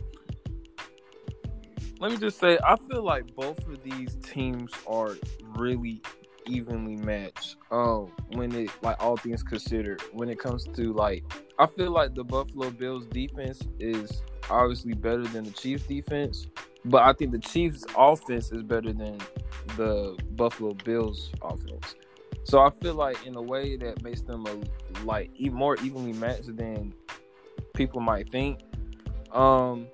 let 2.01 2.11
me 2.11 2.17
just 2.17 2.39
say, 2.39 2.59
I 2.65 2.77
feel 2.77 3.03
like 3.03 3.35
both 3.35 3.59
of 3.67 3.83
these 3.83 4.17
teams 4.17 4.73
are 4.87 5.17
really 5.57 6.03
evenly 6.47 6.97
matched. 6.97 7.57
Um, 7.71 8.11
when 8.33 8.55
it 8.55 8.71
like 8.83 9.03
all 9.03 9.17
things 9.17 9.43
considered, 9.43 10.03
when 10.13 10.29
it 10.29 10.39
comes 10.39 10.65
to 10.65 10.93
like, 10.93 11.25
I 11.59 11.67
feel 11.67 11.93
like 11.93 12.15
the 12.15 12.25
Buffalo 12.25 12.71
Bills 12.71 13.07
defense 13.07 13.61
is 13.79 14.23
obviously 14.51 14.95
better 14.95 15.25
than 15.25 15.45
the 15.45 15.51
Chiefs 15.51 15.85
defense, 15.85 16.47
but 16.85 17.03
I 17.03 17.13
think 17.13 17.33
the 17.33 17.39
Chiefs 17.39 17.85
offense 17.97 18.53
is 18.53 18.63
better 18.63 18.93
than 18.93 19.19
the 19.77 20.17
Buffalo 20.33 20.75
Bills 20.85 21.31
offense. 21.43 21.95
So 22.45 22.61
I 22.61 22.71
feel 22.71 22.95
like 22.95 23.27
in 23.27 23.37
a 23.37 23.43
way 23.43 23.77
that 23.77 24.03
makes 24.03 24.21
them 24.21 24.47
a, 24.47 25.05
like 25.05 25.31
even 25.37 25.57
more 25.57 25.77
evenly 25.77 26.13
matched 26.13 26.55
than 26.57 26.93
people 27.75 28.01
might 28.01 28.31
think. 28.31 28.61
Um, 29.33 29.87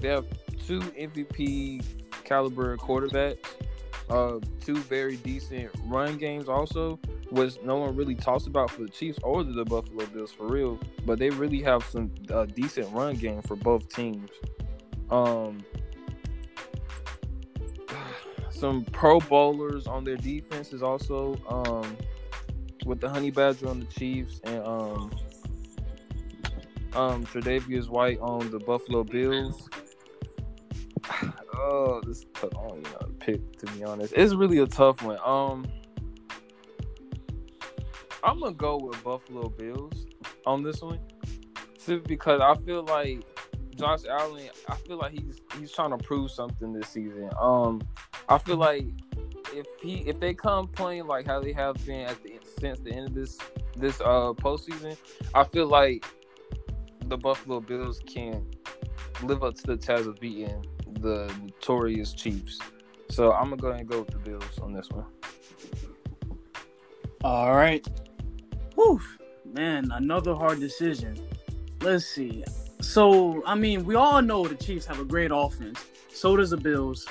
they 0.00 0.08
have 0.08 0.26
two 0.66 0.80
MVP 0.80 1.84
caliber 2.24 2.76
quarterbacks, 2.76 3.38
uh, 4.08 4.38
two 4.64 4.76
very 4.76 5.16
decent 5.16 5.70
run 5.86 6.16
games 6.16 6.48
also, 6.48 6.98
which 7.30 7.60
no 7.62 7.76
one 7.76 7.96
really 7.96 8.14
talks 8.14 8.46
about 8.46 8.70
for 8.70 8.82
the 8.82 8.88
Chiefs 8.88 9.18
or 9.22 9.42
the 9.42 9.64
Buffalo 9.64 10.04
Bills 10.06 10.32
for 10.32 10.46
real. 10.46 10.78
But 11.06 11.18
they 11.18 11.30
really 11.30 11.62
have 11.62 11.84
some 11.84 12.10
uh, 12.32 12.46
decent 12.46 12.92
run 12.92 13.14
game 13.14 13.42
for 13.42 13.56
both 13.56 13.88
teams. 13.88 14.30
Um, 15.10 15.64
some 18.50 18.84
Pro 18.86 19.20
Bowlers 19.20 19.86
on 19.86 20.04
their 20.04 20.16
defense 20.16 20.72
is 20.72 20.82
also 20.82 21.36
um, 21.48 21.96
with 22.84 23.00
the 23.00 23.08
Honey 23.08 23.30
Badger 23.30 23.68
on 23.68 23.80
the 23.80 23.86
Chiefs 23.86 24.40
and 24.44 24.64
um, 24.64 25.10
um, 26.94 27.24
Tre'Davious 27.26 27.88
White 27.88 28.18
on 28.20 28.50
the 28.50 28.58
Buffalo 28.58 29.04
Bills. 29.04 29.68
oh, 31.54 32.00
this 32.06 32.18
is 32.18 32.26
tough. 32.34 32.50
I 32.58 32.68
don't 32.68 32.80
even 32.80 32.92
know 32.92 32.98
to 32.98 33.12
pick. 33.18 33.58
To 33.58 33.66
be 33.66 33.84
honest, 33.84 34.14
it's 34.16 34.34
really 34.34 34.58
a 34.58 34.66
tough 34.66 35.02
one. 35.02 35.18
Um, 35.24 35.66
I'm 38.22 38.40
gonna 38.40 38.52
go 38.52 38.76
with 38.76 39.02
Buffalo 39.02 39.48
Bills 39.48 40.06
on 40.46 40.62
this 40.62 40.82
one, 40.82 41.00
simply 41.78 42.16
because 42.16 42.40
I 42.40 42.54
feel 42.64 42.84
like 42.84 43.22
Josh 43.76 44.00
Allen. 44.08 44.50
I 44.68 44.76
feel 44.76 44.98
like 44.98 45.12
he's 45.12 45.40
he's 45.58 45.72
trying 45.72 45.90
to 45.90 45.98
prove 45.98 46.30
something 46.30 46.72
this 46.72 46.88
season. 46.88 47.30
Um, 47.40 47.80
I 48.28 48.38
feel 48.38 48.56
like 48.56 48.86
if 49.52 49.66
he 49.82 49.98
if 50.06 50.20
they 50.20 50.34
come 50.34 50.68
playing 50.68 51.06
like 51.06 51.26
how 51.26 51.40
they 51.40 51.52
have 51.52 51.84
been 51.86 52.06
at 52.06 52.22
the 52.22 52.38
since 52.58 52.78
the 52.80 52.92
end 52.92 53.08
of 53.08 53.14
this 53.14 53.38
this 53.76 54.00
uh 54.00 54.32
postseason, 54.34 54.96
I 55.34 55.44
feel 55.44 55.66
like 55.66 56.04
the 57.06 57.16
Buffalo 57.16 57.60
Bills 57.60 58.00
can 58.06 58.46
live 59.22 59.42
up 59.42 59.54
to 59.56 59.62
the 59.66 59.76
task 59.76 60.06
of 60.06 60.20
beating 60.20 60.64
the 61.00 61.32
notorious 61.42 62.12
Chiefs. 62.12 62.58
So 63.10 63.32
I'm 63.32 63.50
gonna 63.50 63.56
go 63.56 63.70
and 63.72 63.88
go 63.88 64.00
with 64.00 64.10
the 64.10 64.18
Bills 64.18 64.58
on 64.60 64.72
this 64.72 64.88
one. 64.90 65.06
All 67.22 67.54
right. 67.54 67.86
Whew. 68.80 68.98
Man, 69.44 69.90
another 69.92 70.34
hard 70.34 70.58
decision. 70.58 71.14
Let's 71.82 72.06
see. 72.06 72.44
So, 72.80 73.42
I 73.44 73.54
mean, 73.54 73.84
we 73.84 73.94
all 73.94 74.22
know 74.22 74.48
the 74.48 74.54
Chiefs 74.54 74.86
have 74.86 74.98
a 74.98 75.04
great 75.04 75.30
offense. 75.34 75.84
So 76.08 76.34
does 76.34 76.48
the 76.48 76.56
Bills. 76.56 77.06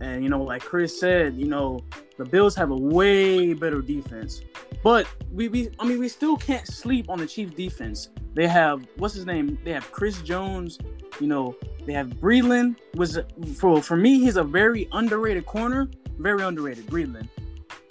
And, 0.00 0.22
you 0.22 0.30
know, 0.30 0.42
like 0.42 0.62
Chris 0.62 0.98
said, 0.98 1.36
you 1.36 1.46
know, 1.46 1.80
the 2.16 2.24
Bills 2.24 2.54
have 2.56 2.70
a 2.70 2.76
way 2.76 3.52
better 3.52 3.82
defense. 3.82 4.40
But 4.82 5.06
we, 5.30 5.48
we 5.48 5.68
I 5.78 5.84
mean, 5.84 5.98
we 5.98 6.08
still 6.08 6.38
can't 6.38 6.66
sleep 6.66 7.10
on 7.10 7.18
the 7.18 7.26
Chiefs 7.26 7.52
defense. 7.54 8.08
They 8.32 8.48
have 8.48 8.86
what's 8.96 9.12
his 9.12 9.26
name? 9.26 9.58
They 9.62 9.72
have 9.72 9.92
Chris 9.92 10.22
Jones, 10.22 10.78
you 11.20 11.26
know, 11.26 11.54
they 11.84 11.92
have 11.92 12.08
Breeland 12.14 12.76
was 12.94 13.18
for 13.56 13.82
for 13.82 13.96
me 13.96 14.20
he's 14.20 14.36
a 14.36 14.44
very 14.44 14.88
underrated 14.92 15.44
corner, 15.44 15.86
very 16.18 16.42
underrated 16.42 16.86
Breeland. 16.86 17.28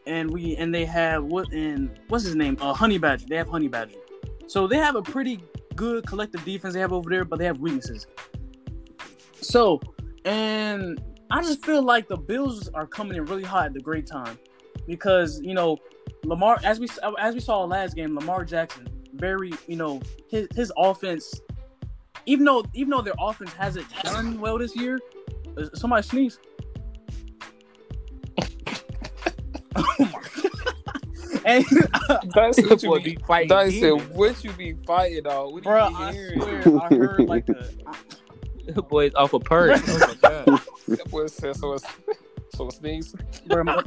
And 0.05 0.31
we 0.31 0.55
and 0.57 0.73
they 0.73 0.85
have 0.85 1.23
what 1.23 1.51
and 1.53 1.99
what's 2.09 2.25
his 2.25 2.35
name? 2.35 2.57
Uh 2.59 2.73
Honey 2.73 2.97
Badger. 2.97 3.25
They 3.29 3.37
have 3.37 3.47
Honey 3.47 3.67
Badger. 3.67 3.97
So 4.47 4.67
they 4.67 4.77
have 4.77 4.95
a 4.95 5.01
pretty 5.01 5.39
good 5.75 6.05
collective 6.05 6.43
defense 6.45 6.73
they 6.73 6.79
have 6.79 6.93
over 6.93 7.09
there, 7.09 7.25
but 7.25 7.39
they 7.39 7.45
have 7.45 7.59
weaknesses. 7.59 8.05
So, 9.41 9.81
and 10.25 11.01
I 11.31 11.41
just 11.41 11.65
feel 11.65 11.81
like 11.81 12.07
the 12.07 12.17
Bills 12.17 12.69
are 12.69 12.85
coming 12.85 13.17
in 13.17 13.25
really 13.25 13.43
hot 13.43 13.67
at 13.67 13.73
the 13.73 13.79
great 13.79 14.05
time 14.05 14.37
because 14.87 15.41
you 15.41 15.53
know 15.53 15.77
Lamar, 16.23 16.59
as 16.63 16.79
we 16.79 16.87
as 17.19 17.33
we 17.33 17.39
saw 17.39 17.63
last 17.63 17.95
game, 17.95 18.15
Lamar 18.15 18.45
Jackson, 18.45 18.87
very 19.15 19.53
you 19.67 19.75
know 19.75 20.01
his 20.29 20.47
his 20.55 20.71
offense, 20.77 21.41
even 22.25 22.45
though 22.45 22.63
even 22.73 22.91
though 22.91 23.01
their 23.01 23.13
offense 23.19 23.51
hasn't 23.53 23.85
done 24.03 24.39
well 24.39 24.57
this 24.57 24.75
year, 24.75 24.99
uh, 25.57 25.65
somebody 25.73 26.03
sneeze. 26.03 26.39
And 31.45 31.65
That's 32.35 32.61
what 32.61 32.83
you 32.83 32.89
Boy, 32.89 32.99
be 32.99 33.15
be 33.15 33.23
fighting 33.23 33.49
Dice 33.49 33.71
demons. 33.73 34.09
"What 34.13 34.43
you 34.43 34.51
be 34.53 34.73
fighting, 34.85 35.23
dog? 35.23 35.53
What 35.53 35.63
bro, 35.63 35.89
you 35.89 35.95
I 35.95 36.13
hearing?" 36.13 36.41
swear 36.41 36.81
I 36.81 36.87
heard 36.95 37.19
like 37.21 37.49
a 37.49 38.81
Boys 38.89 39.11
off 39.15 39.33
a 39.33 39.39
perch. 39.39 39.81
Oh 39.87 39.97
my 39.99 40.29
god. 40.29 40.61
That 40.87 41.09
boy 41.11 41.27
said 41.27 41.55
so. 41.57 41.73
It's, 41.73 41.85
so 42.55 42.67
it 42.67 42.73
sneeze. 42.73 43.13
bro, 43.47 43.63
my- 43.63 43.83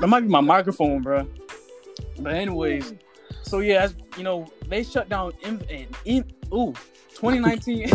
that 0.00 0.06
might 0.06 0.20
be 0.20 0.28
my 0.28 0.40
microphone, 0.40 1.02
bro. 1.02 1.26
But 2.20 2.34
anyways, 2.34 2.94
so 3.42 3.58
yeah, 3.60 3.82
as, 3.82 3.96
you 4.16 4.22
know, 4.22 4.46
they 4.68 4.84
shut 4.84 5.08
down 5.08 5.32
in, 5.42 5.60
in, 5.62 5.88
in 6.04 6.32
ooh 6.52 6.74
2019. 7.14 7.88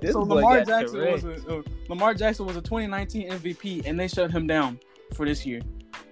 This 0.00 0.12
so 0.12 0.22
Lamar 0.22 0.64
Jackson 0.64 1.00
was 1.12 1.24
a, 1.24 1.32
uh, 1.58 1.62
Lamar 1.88 2.14
Jackson 2.14 2.46
was 2.46 2.56
a 2.56 2.62
2019 2.62 3.30
MVP, 3.30 3.86
and 3.86 3.98
they 3.98 4.08
shut 4.08 4.30
him 4.30 4.46
down 4.46 4.78
for 5.14 5.26
this 5.26 5.44
year. 5.46 5.60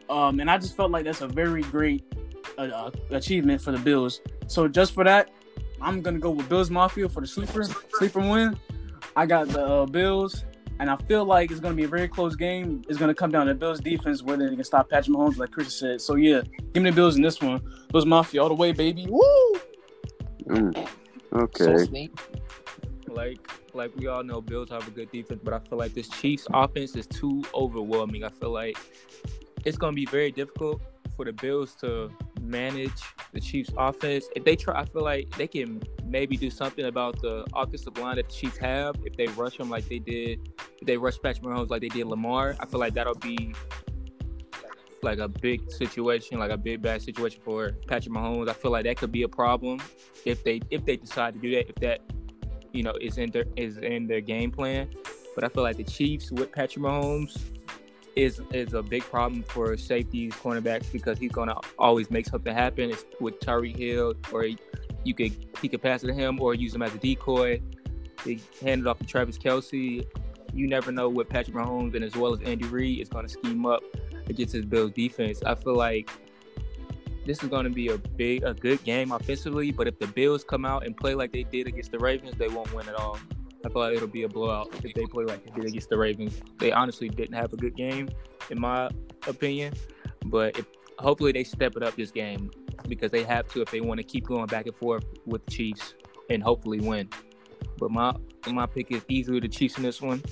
Um, 0.09 0.41
and 0.41 0.51
I 0.51 0.59
just 0.59 0.77
felt 0.77 0.91
like 0.91 1.05
that's 1.05 1.21
a 1.21 1.29
very 1.29 1.63
great 1.63 2.05
uh, 2.59 2.63
uh, 2.63 2.91
achievement 3.11 3.61
for 3.61 3.73
the 3.73 3.79
Bills. 3.79 4.21
So 4.47 4.69
just 4.69 4.93
for 4.95 5.05
that, 5.05 5.31
I'm 5.81 6.01
gonna 6.01 6.19
go 6.19 6.31
with 6.31 6.49
Bills 6.49 6.71
Mafia 6.71 7.09
for 7.09 7.21
the 7.21 7.27
sleeper 7.27 7.65
sleeper 7.99 8.21
win. 8.21 8.59
I 9.15 9.27
got 9.27 9.49
the 9.49 9.65
uh, 9.67 9.87
Bills, 9.87 10.45
and 10.79 10.91
I 10.91 10.97
feel 10.97 11.25
like 11.25 11.51
it's 11.51 11.61
gonna 11.61 11.75
be 11.75 11.85
a 11.85 11.89
very 11.89 12.09
close 12.09 12.37
game. 12.37 12.83
It's 12.89 12.99
gonna 12.99 13.15
come 13.15 13.31
down 13.31 13.47
to 13.47 13.55
Bills 13.55 13.81
defense 13.81 14.23
whether 14.23 14.49
they 14.49 14.55
can 14.55 14.65
stop 14.65 14.89
Patrick 14.89 15.17
Mahomes, 15.17 15.39
like 15.39 15.51
Chris 15.51 15.75
said. 15.75 16.01
So 16.01 16.15
yeah, 16.15 16.43
give 16.73 16.83
me 16.83 16.91
the 16.91 16.97
Bills 16.97 17.17
in 17.17 17.23
this 17.23 17.41
one. 17.41 17.61
Bills 17.93 18.07
Mafia 18.07 18.43
all 18.43 18.49
the 18.49 18.55
way, 18.55 18.73
baby. 18.73 19.07
Woo! 19.09 19.55
Mm. 20.47 20.89
So 21.35 21.39
Okay. 21.41 21.85
sneak. 21.85 22.13
Like 23.09 23.39
like 23.77 23.95
we 23.97 24.07
all 24.07 24.23
know 24.23 24.41
Bills 24.41 24.71
have 24.71 24.87
a 24.87 24.91
good 24.91 25.11
defense, 25.11 25.41
but 25.43 25.55
I 25.55 25.59
feel 25.59 25.79
like 25.79 25.95
this 25.95 26.09
Chiefs 26.09 26.47
offense 26.53 26.97
is 26.97 27.07
too 27.07 27.45
overwhelming. 27.55 28.25
I 28.25 28.29
feel 28.29 28.51
like 28.51 28.77
it's 29.65 29.77
gonna 29.77 29.95
be 29.95 30.07
very 30.07 30.31
difficult 30.31 30.81
for 31.17 31.25
the 31.25 31.33
Bills 31.33 31.75
to 31.77 32.11
manage 32.41 33.03
the 33.33 33.41
Chiefs 33.41 33.71
offense. 33.77 34.27
If 34.35 34.45
they 34.45 34.57
try 34.57 34.81
I 34.81 34.85
feel 34.85 35.03
like 35.03 35.31
they 35.37 35.47
can 35.47 35.83
maybe 36.05 36.37
do 36.37 36.51
something 36.51 36.85
about 36.85 37.21
the 37.21 37.47
offensive 37.55 37.97
line 37.99 38.17
that 38.17 38.29
the 38.29 38.35
Chiefs 38.35 38.59
have 38.59 38.97
if 39.05 39.17
they 39.17 39.27
rush 39.29 39.57
them 39.59 39.71
like 39.71 39.89
they 39.89 39.99
did 39.99 40.53
if 40.81 40.87
they 40.87 40.97
rush 40.97 41.21
Patrick 41.23 41.45
Mahomes 41.45 41.71
like 41.71 41.81
they 41.81 41.89
did 41.89 42.07
Lamar. 42.07 42.57
I 42.61 42.67
feel 42.67 42.81
like 42.81 42.95
that'll 42.95 43.15
be 43.15 43.55
like 45.03 45.19
a 45.19 45.29
big 45.29 45.71
situation, 45.71 46.39
like 46.39 46.51
a 46.51 46.57
big 46.57 46.83
bad 46.83 47.03
situation 47.03 47.41
for 47.45 47.73
Patrick 47.87 48.15
Mahomes. 48.15 48.49
I 48.49 48.53
feel 48.53 48.71
like 48.71 48.85
that 48.85 48.97
could 48.97 49.13
be 49.13 49.23
a 49.23 49.29
problem 49.29 49.81
if 50.25 50.45
they 50.45 50.61
if 50.71 50.85
they 50.85 50.97
decide 50.97 51.35
to 51.35 51.39
do 51.41 51.51
that. 51.53 51.69
If 51.69 51.77
that 51.77 52.01
you 52.77 52.83
know 52.83 52.95
is 53.01 53.19
in 53.19 53.31
their 53.31 53.45
is 53.57 53.79
in 53.79 54.07
their 54.07 54.21
game 54.21 54.51
plan. 54.51 54.89
But 55.35 55.45
I 55.45 55.49
feel 55.49 55.63
like 55.63 55.77
the 55.77 55.85
Chiefs 55.85 56.31
with 56.31 56.51
Patrick 56.53 56.85
Mahomes, 56.85 57.37
is 58.17 58.41
is 58.53 58.73
a 58.73 58.83
big 58.83 59.03
problem 59.05 59.43
for 59.43 59.77
safeties, 59.77 60.33
cornerbacks 60.33 60.91
because 60.91 61.19
he's 61.19 61.31
gonna 61.31 61.59
always 61.79 62.11
make 62.11 62.27
something 62.27 62.53
happen. 62.53 62.91
It's 62.91 63.05
with 63.21 63.39
Tyreek 63.41 63.77
Hill, 63.77 64.15
or 64.33 64.43
he, 64.45 64.59
you 65.05 65.15
could 65.15 65.33
he 65.61 65.69
could 65.69 65.83
pass 65.83 66.03
it 66.03 66.09
to 66.09 66.15
him 66.15 66.41
or 66.41 66.55
use 66.55 66.75
him 66.75 66.83
as 66.83 66.95
a 66.95 66.99
decoy. 66.99 67.61
He 68.25 68.41
handed 68.63 68.87
off 68.87 68.99
to 68.99 69.05
Travis 69.05 69.39
Kelce. 69.39 70.05
You 70.53 70.67
never 70.67 70.91
know 70.91 71.11
what 71.11 71.29
Patrick 71.29 71.55
Mahomes 71.55 71.95
and 71.95 72.03
as 72.03 72.17
well 72.17 72.33
as 72.33 72.41
Andy 72.41 72.67
Reid 72.67 73.01
is 73.01 73.09
gonna 73.11 73.29
scheme 73.29 73.67
up 73.67 73.83
against 74.29 74.55
his 74.55 74.65
Bills 74.65 74.93
defense. 74.93 75.43
I 75.45 75.55
feel 75.55 75.77
like 75.77 76.11
this 77.27 77.43
is 77.43 77.49
going 77.49 77.65
to 77.65 77.71
be 77.71 77.89
a 77.89 77.99
big, 77.99 78.45
a 78.45 78.55
good 78.55 78.83
game 78.85 79.13
offensively. 79.13 79.73
But 79.73 79.89
if 79.89 79.99
the 79.99 80.07
Bills 80.07 80.45
come 80.45 80.65
out 80.65 80.87
and 80.87 80.97
play 80.97 81.15
like 81.15 81.33
they 81.33 81.43
did 81.43 81.67
against 81.67 81.91
the 81.91 81.99
Ravens, 81.99 82.37
they 82.39 82.49
won't 82.49 82.73
win 82.73 82.89
at 82.89 82.95
all. 82.95 83.19
I 83.65 83.69
feel 83.69 83.83
like 83.83 83.97
it'll 83.97 84.07
be 84.07 84.23
a 84.23 84.29
blowout 84.29 84.69
if 84.85 84.95
they 84.95 85.05
play 85.07 85.25
like 85.25 85.45
they 85.45 85.51
did 85.51 85.69
against 85.69 85.91
the 85.91 85.99
Ravens. 85.99 86.41
They 86.59 86.71
honestly 86.71 87.09
didn't 87.09 87.35
have 87.35 87.53
a 87.53 87.57
good 87.57 87.77
game, 87.77 88.09
in 88.51 88.61
my 88.61 88.89
opinion. 89.27 89.75
But 90.27 90.57
if, 90.57 90.67
hopefully 90.99 91.33
they 91.33 91.43
step 91.43 91.77
it 91.77 91.83
up 91.83 91.97
this 91.97 92.13
game 92.13 92.51
because 92.89 93.11
they 93.11 93.25
have 93.25 93.49
to 93.49 93.63
if 93.63 93.71
they 93.71 93.81
want 93.81 93.99
to 93.99 94.05
keep 94.05 94.27
going 94.27 94.47
back 94.47 94.67
and 94.67 94.77
forth 94.77 95.05
with 95.25 95.45
the 95.47 95.51
Chiefs 95.51 95.95
and 96.31 96.43
hopefully 96.43 96.79
win. 96.79 97.09
But 97.79 97.91
my 97.91 98.15
my 98.47 98.67
pick 98.67 98.93
is 98.93 99.03
easily 99.09 99.41
the 99.41 99.49
Chiefs 99.49 99.77
in 99.77 99.83
this 99.83 100.01
one. 100.01 100.23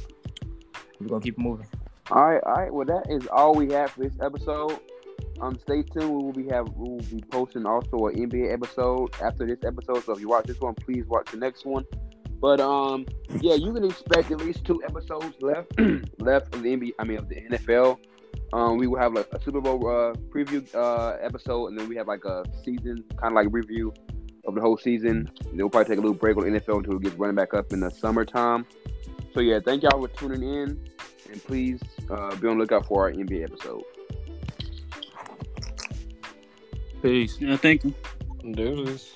We're 1.00 1.09
gonna 1.09 1.20
keep 1.20 1.38
moving. 1.38 1.66
All 2.11 2.24
right, 2.24 2.42
all 2.44 2.54
right. 2.54 2.72
Well, 2.72 2.87
that 2.87 3.11
is 3.11 3.26
all 3.28 3.54
we 3.54 3.72
have 3.72 3.90
for 3.90 4.04
this 4.04 4.16
episode. 4.20 4.78
Um, 5.40 5.59
stay 5.59 5.83
tuned. 5.83 6.11
We 6.11 6.23
will 6.23 6.33
be 6.33 6.49
have 6.49 6.68
we 6.77 6.90
will 6.90 7.01
be 7.01 7.23
posting 7.31 7.66
also 7.66 8.07
an 8.07 8.31
NBA 8.31 8.53
episode 8.53 9.14
after 9.23 9.47
this 9.47 9.59
episode. 9.64 10.05
So 10.05 10.12
if 10.12 10.20
you 10.20 10.29
watch 10.29 10.47
this 10.47 10.61
one, 10.61 10.75
please 10.75 11.07
watch 11.07 11.31
the 11.31 11.37
next 11.37 11.66
one. 11.66 11.85
But 12.40 12.61
um, 12.61 13.07
yeah, 13.40 13.55
you 13.55 13.73
can 13.73 13.85
expect 13.85 14.31
at 14.31 14.38
least 14.38 14.64
two 14.64 14.83
episodes 14.85 15.35
left 15.40 15.73
left 16.18 16.55
of 16.55 16.62
the 16.62 16.77
NBA. 16.77 16.92
I 16.99 17.05
mean, 17.05 17.18
of 17.18 17.29
the 17.29 17.37
NFL. 17.37 17.99
Um, 18.53 18.79
we 18.79 18.87
will 18.87 18.99
have 18.99 19.14
like 19.14 19.29
a 19.33 19.40
Super 19.42 19.61
Bowl 19.61 19.79
uh, 19.88 20.14
preview 20.31 20.62
uh, 20.75 21.16
episode, 21.20 21.68
and 21.68 21.79
then 21.79 21.88
we 21.88 21.97
have 21.97 22.07
like 22.07 22.25
a 22.25 22.44
season 22.64 23.03
kind 23.16 23.33
of 23.33 23.33
like 23.33 23.49
review 23.51 23.92
of 24.47 24.55
the 24.55 24.61
whole 24.61 24.77
season. 24.77 25.31
We'll 25.53 25.68
probably 25.68 25.88
take 25.88 25.99
a 25.99 26.03
little 26.03 26.16
break 26.16 26.37
on 26.37 26.44
the 26.44 26.61
NFL 26.61 26.79
until 26.79 26.97
it 26.97 27.03
gets 27.03 27.16
running 27.16 27.35
back 27.35 27.55
up 27.55 27.73
in 27.73 27.81
the 27.81 27.90
summertime. 27.90 28.66
So 29.33 29.40
yeah, 29.40 29.59
thank 29.64 29.83
y'all 29.83 30.01
for 30.01 30.09
tuning 30.09 30.42
in, 30.42 30.88
and 31.31 31.44
please 31.44 31.81
uh, 32.11 32.37
be 32.37 32.47
on 32.47 32.59
the 32.59 32.62
lookout 32.62 32.87
for 32.87 33.05
our 33.05 33.12
NBA 33.12 33.42
episode. 33.42 33.83
Peace. 37.04 37.36
Yeah, 37.38 37.58
thank 37.58 37.84
you. 37.84 37.92
Do 38.52 38.86
this. 38.86 39.12